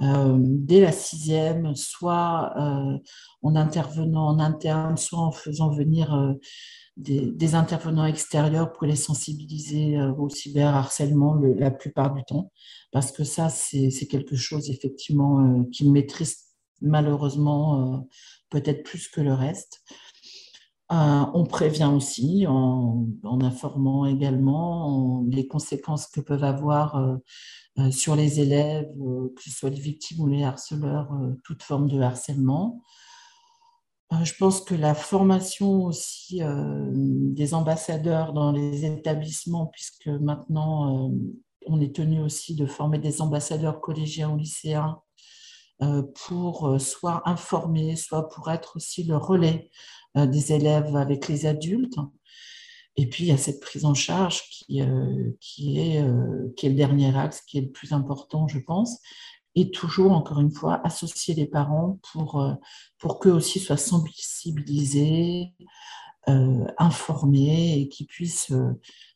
[0.00, 2.98] euh, dès la sixième, soit euh,
[3.42, 6.32] en intervenant en interne, soit en faisant venir euh,
[6.96, 12.52] des, intervenants extérieurs pour les sensibiliser au cyberharcèlement la plupart du temps,
[12.90, 16.48] parce que ça, c'est quelque chose effectivement qu'ils maîtrisent
[16.82, 18.06] malheureusement
[18.50, 19.82] peut-être plus que le reste.
[20.94, 23.06] On prévient aussi en,
[23.40, 27.18] informant également les conséquences que peuvent avoir
[27.78, 31.62] euh, sur les élèves, euh, que ce soit les victimes ou les harceleurs, euh, toute
[31.62, 32.82] forme de harcèlement.
[34.24, 36.42] Je pense que la formation aussi
[36.92, 41.10] des ambassadeurs dans les établissements, puisque maintenant
[41.64, 44.98] on est tenu aussi de former des ambassadeurs collégiens ou lycéens
[46.26, 49.70] pour soit informer, soit pour être aussi le relais
[50.14, 51.98] des élèves avec les adultes.
[52.96, 56.66] Et puis, il y a cette prise en charge qui, euh, qui, est, euh, qui
[56.66, 58.98] est le dernier axe, qui est le plus important, je pense.
[59.54, 62.54] Et toujours, encore une fois, associer les parents pour, euh,
[62.98, 65.54] pour qu'eux aussi soient sensibilisés,
[66.78, 68.52] informés et qu'ils puissent,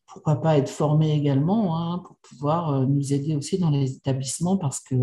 [0.06, 4.80] pourquoi pas, être formés également hein, pour pouvoir nous aider aussi dans les établissements parce
[4.80, 4.94] que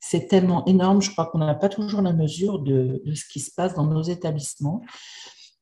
[0.00, 1.02] c'est tellement énorme.
[1.02, 4.02] Je crois qu'on n'a pas toujours la mesure de, ce qui se passe dans nos
[4.02, 4.82] établissements.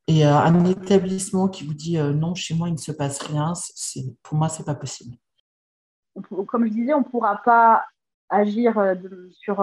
[0.09, 3.21] Et euh, un établissement qui vous dit euh, non, chez moi, il ne se passe
[3.23, 3.53] rien,
[4.23, 5.17] pour moi, ce n'est pas possible.
[6.47, 7.85] Comme je disais, on ne pourra pas
[8.29, 8.95] agir euh,
[9.33, 9.57] sur,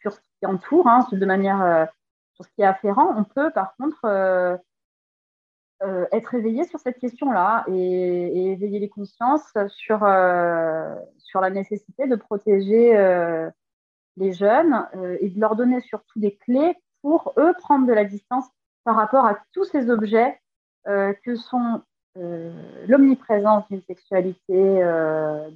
[0.00, 1.88] sur ce qui entoure, hein, de manière
[2.34, 3.14] sur ce qui est afférent.
[3.16, 4.58] On peut, par contre,
[6.12, 9.98] être éveillé sur cette question-là et, éveiller les consciences sur,
[11.18, 12.96] sur la nécessité de protéger
[14.16, 14.86] les jeunes
[15.20, 18.46] et de leur donner surtout des clés pour eux prendre de la distance
[18.86, 20.40] par rapport à tous ces objets
[20.86, 21.82] euh, que sont
[22.16, 25.50] euh, l'omniprésence d'une sexualité euh,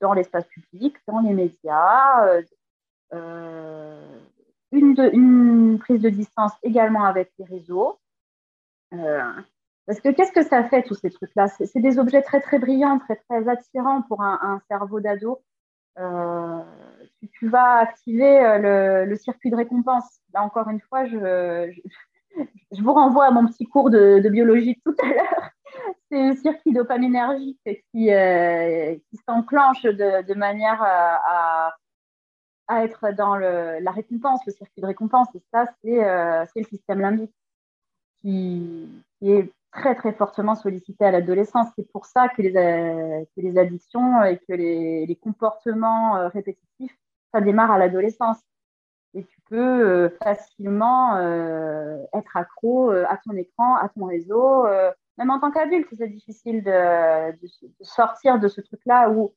[0.00, 2.40] dans l'espace public, dans les médias,
[4.70, 7.98] une, prise de distance également avec les réseaux.
[9.88, 11.48] Parce que qu'est-ce que ça fait, tous ces trucs-là?
[11.48, 15.40] C'est des objets très, très brillants, très, très attirants pour un, cerveau d'ado.
[15.96, 20.04] tu, vas activer le, circuit de récompense.
[20.34, 21.72] Là, encore une fois, je,
[22.72, 25.50] je vous renvoie à mon petit cours de, biologie tout à l'heure.
[26.10, 31.74] C'est un circuit dopaminergique qui, euh, qui s'enclenche de, manière à,
[32.66, 35.28] à, être dans le, la récompense, le circuit de récompense.
[35.34, 37.34] Et ça, c'est euh, le système limbique
[38.20, 41.68] qui, qui, est très, très fortement sollicité à l'adolescence.
[41.76, 46.96] C'est pour ça que les, que les addictions et que les, comportements euh, répétitifs,
[47.32, 48.38] ça démarre à l'adolescence.
[49.14, 54.66] Et tu peux euh, facilement euh, être accro euh, à ton écran, à ton réseau,
[55.18, 57.36] même en tant qu'adulte, c'est difficile de,
[57.82, 59.34] sortir de ce truc-là où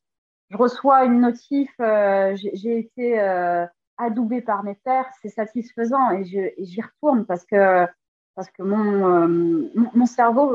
[0.48, 3.66] je reçois une notif, euh, j'ai été euh,
[3.98, 7.86] adoubée par mes pères, c'est satisfaisant et j'y retourne parce que,
[8.34, 10.52] parce que mon, euh, cerveau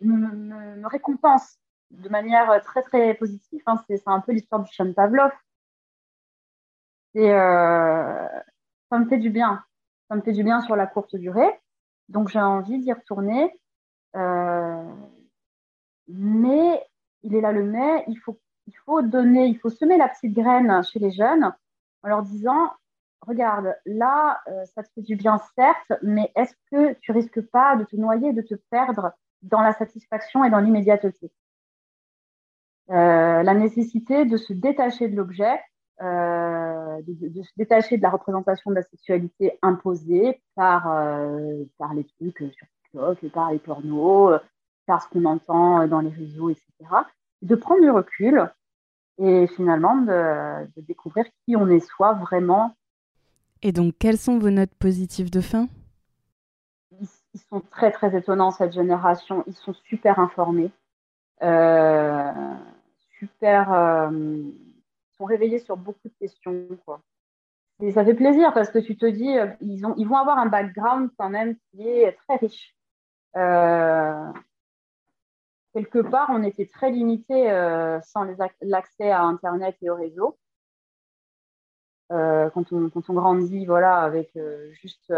[0.00, 1.58] me, récompense
[1.90, 3.62] de manière très très positive.
[3.66, 3.82] Hein.
[3.88, 5.32] C'est un peu l'histoire du chien Pavlov.
[7.14, 9.64] Et ça me fait du bien.
[10.08, 11.60] Ça me fait du bien sur la courte durée.
[12.08, 13.58] Donc j'ai envie d'y retourner.
[16.08, 16.86] mais
[17.22, 18.38] il est là le mais, il faut
[18.68, 21.52] il faut donner, il faut semer la petite graine chez les jeunes
[22.02, 22.72] en leur disant
[23.22, 27.76] regarde, là, euh, ça te fait du bien, certes, mais est-ce que tu risques pas
[27.76, 29.12] de te noyer, de te perdre
[29.42, 31.30] dans la satisfaction et dans l'immédiateté?
[32.90, 35.60] Euh, La nécessité de se détacher de l'objet,
[36.00, 40.84] euh, de, se détacher de la représentation de la sexualité imposée par,
[41.76, 44.40] par les trucs sur TikTok, par les pornos,
[44.86, 46.66] par ce qu'on entend dans les réseaux, etc.
[47.42, 48.48] De prendre du recul
[49.18, 52.74] et finalement de, découvrir qui on est soi vraiment.
[53.62, 55.68] Et donc, quelles sont vos notes positives de fin?
[57.00, 59.44] Ils, sont très très étonnants cette génération.
[59.46, 60.70] Ils sont super informés,
[61.42, 62.32] euh,
[63.18, 66.66] super, euh, ils sont réveillés sur beaucoup de questions.
[67.80, 70.38] Et ça fait plaisir parce que tu te dis, euh, ils, ont, ils vont avoir
[70.38, 72.74] un background quand même qui est très riche.
[75.74, 77.48] Quelque part, on était très limité
[78.02, 78.26] sans
[78.62, 80.36] l'accès à Internet et au réseau.
[82.10, 85.12] Euh, quand, on, grandit, voilà, avec euh, juste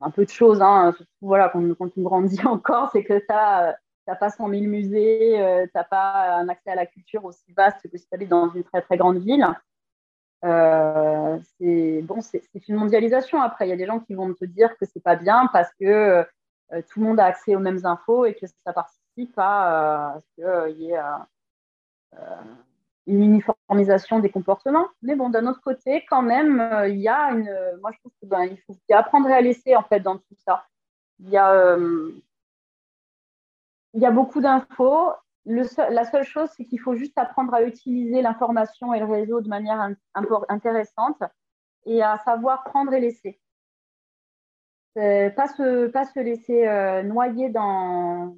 [0.00, 4.30] un peu de choses, hein, voilà, quand, on grandit encore, c'est que tu n'as pas
[4.30, 8.06] 100 000 musées, tu n'as pas un accès à la culture aussi vaste que si
[8.08, 9.46] tu habites dans une très très grande ville.
[10.42, 13.40] c'est bon, c'est une mondialisation.
[13.40, 15.70] Après, il y a des gens qui vont te dire que c'est pas bien parce
[15.80, 16.26] que
[16.72, 20.20] euh, tout le monde a accès aux mêmes infos et que ça participe à, euh,
[20.20, 20.98] ce qu'il y ait
[22.14, 22.18] euh,
[23.08, 24.86] une uniformisation des comportements.
[25.02, 27.50] Mais bon, d'un autre côté, quand même, il y a une.
[27.80, 30.64] Moi, je trouve qu'il ben, faut apprendre à laisser en fait dans tout ça.
[31.18, 31.76] Il y a,
[34.02, 35.12] a beaucoup d'infos.
[35.46, 39.48] la seule chose, c'est qu'il faut juste apprendre à utiliser l'information et le réseau de
[39.48, 39.90] manière
[40.48, 41.22] intéressante
[41.86, 43.40] et à savoir prendre et laisser
[44.94, 48.36] pas se, laisser euh, noyer dans,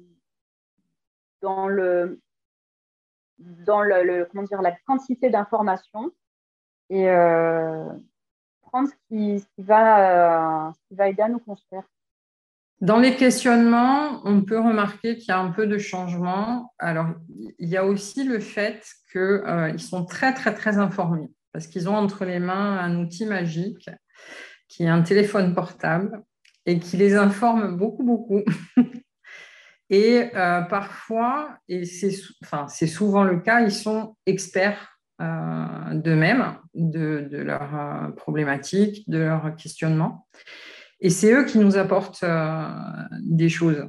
[1.41, 2.21] le,
[3.65, 6.11] dans le, comment dire, la quantité d'informations
[6.89, 7.85] et euh,
[8.61, 11.83] prendre ce qui, ce qui, va, euh, ce qui va aider à nous construire.
[12.81, 16.73] Dans les questionnements, on peut remarquer qu'il y a un peu de changement.
[16.79, 17.07] Alors,
[17.59, 21.95] il y a aussi le fait qu'ils sont très, très, très informés parce qu'ils ont
[21.95, 23.89] entre les mains un outil magique
[24.67, 26.23] qui est un téléphone portable
[26.65, 28.41] et qui les informe beaucoup, beaucoup.
[29.91, 32.13] et euh, parfois, et c'est
[32.43, 39.19] enfin, souvent le cas, ils sont experts euh, d'eux-mêmes, de, de leurs euh, problématiques, de
[39.19, 40.27] leurs questionnements.
[41.01, 42.23] Et c'est eux qui nous apportent
[43.21, 43.85] des choses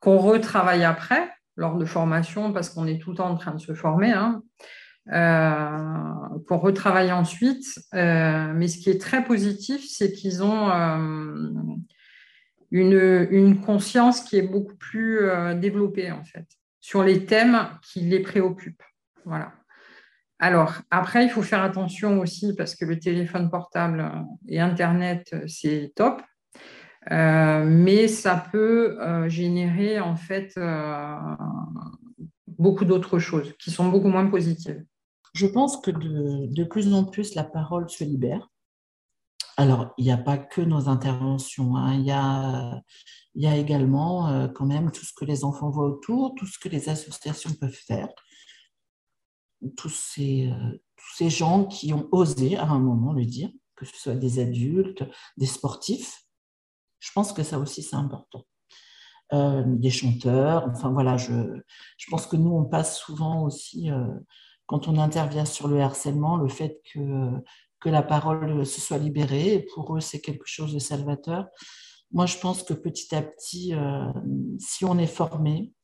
[0.00, 3.60] qu'on retravaille après, lors de formation, parce qu'on est tout le temps en train de
[3.60, 4.42] se former, hein,
[5.06, 7.66] qu'on retravaille ensuite.
[7.92, 10.70] mais ce qui est très positif, c'est qu'ils ont
[12.74, 16.46] une, conscience qui est beaucoup plus euh, développée, en fait,
[16.80, 18.82] sur les thèmes qui les préoccupent.
[19.24, 19.52] Voilà.
[20.40, 24.12] Alors, après, il faut faire attention aussi parce que le téléphone portable
[24.48, 26.20] et Internet, c'est top.
[27.12, 30.58] Euh, mais ça peut euh, générer en fait
[32.48, 34.84] beaucoup d'autres choses qui sont beaucoup moins positives.
[35.34, 38.48] Je pense que de, de, plus en plus la parole se libère.
[39.56, 41.94] Alors, il n'y a pas que nos interventions, hein.
[41.94, 46.46] il, y a, également euh, quand même tout ce que les enfants voient autour, tout
[46.46, 48.08] ce que les associations peuvent faire,
[49.76, 53.84] tous ces, euh, tous ces gens qui ont osé à un moment le dire, que
[53.84, 55.04] ce soit des adultes,
[55.36, 56.24] des sportifs.
[56.98, 58.42] Je pense que ça aussi, c'est important.
[59.32, 61.60] Euh, des chanteurs, enfin voilà, je,
[62.10, 63.88] pense que nous, on passe souvent aussi,
[64.66, 67.30] quand on intervient sur le harcèlement, le fait que
[67.84, 69.66] que la parole se soit libérée.
[69.74, 71.44] pour eux, c'est quelque chose de salvateur.
[72.12, 74.10] Moi, je pense que petit à petit, euh,
[74.58, 75.74] si on est formé,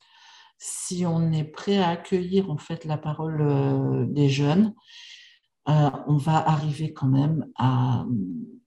[0.57, 4.74] si on est prêt à accueillir en fait la parole euh, des jeunes,
[5.68, 8.07] euh, on va arriver quand même à,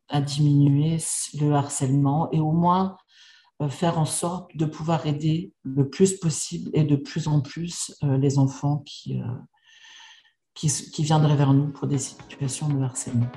[0.10, 1.00] à, diminuer
[1.40, 2.98] le harcèlement et au moins
[3.70, 8.38] faire en sorte de pouvoir aider le plus possible et de plus en plus les
[8.38, 9.22] enfants qui,
[10.54, 13.28] qui, qui, vers nous pour des situations de harcèlement.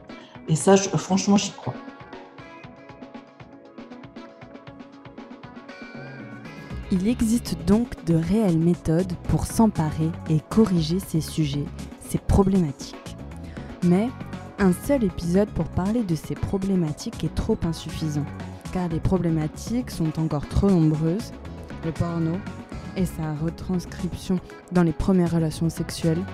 [0.48, 1.74] Et ça, franchement, j'y crois.
[6.92, 11.64] Il existe donc de réelles méthodes pour s'emparer et corriger ces sujets,
[12.08, 13.16] ces problématiques.
[13.82, 14.08] Mais
[14.58, 18.24] un seul épisode pour parler de ces problématiques est trop insuffisant,
[18.72, 21.32] car les problématiques sont encore trop nombreuses.
[21.84, 22.38] Le porno
[22.96, 24.40] et sa retranscription
[24.72, 26.24] dans les premières relations sexuelles,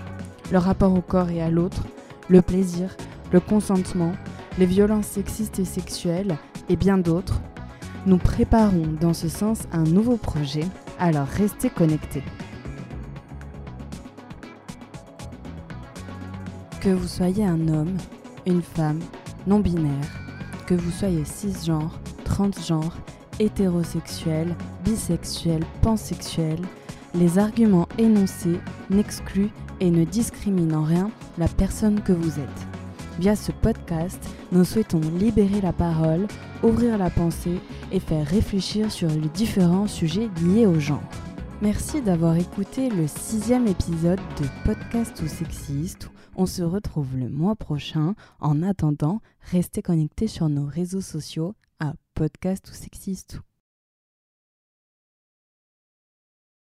[0.52, 1.82] le rapport au corps et à l'autre,
[2.28, 2.94] le plaisir,
[3.32, 4.12] le consentement,
[4.58, 6.36] les violences sexistes et sexuelles
[6.68, 7.40] et bien d'autres.
[8.04, 10.66] Nous préparons dans ce sens un nouveau projet,
[10.98, 12.22] alors restez connectés.
[16.82, 17.96] Que vous soyez un homme,
[18.46, 19.00] une femme,
[19.46, 20.20] non-binaire,
[20.66, 22.98] que vous soyez cisgenre, transgenre,
[23.38, 26.58] hétérosexuel, bisexuel, pansexuel,
[27.14, 29.52] les arguments énoncés n'excluent
[29.82, 32.66] et ne discriminent en rien la personne que vous êtes.
[33.18, 36.28] Via ce podcast, nous souhaitons libérer la parole,
[36.62, 37.58] ouvrir la pensée
[37.90, 41.02] et faire réfléchir sur les différents sujets liés au genre.
[41.60, 46.10] Merci d'avoir écouté le sixième épisode de Podcast ou Sexiste.
[46.36, 48.14] On se retrouve le mois prochain.
[48.38, 49.20] En attendant,
[49.50, 53.40] restez connectés sur nos réseaux sociaux à Podcast ou Sexiste.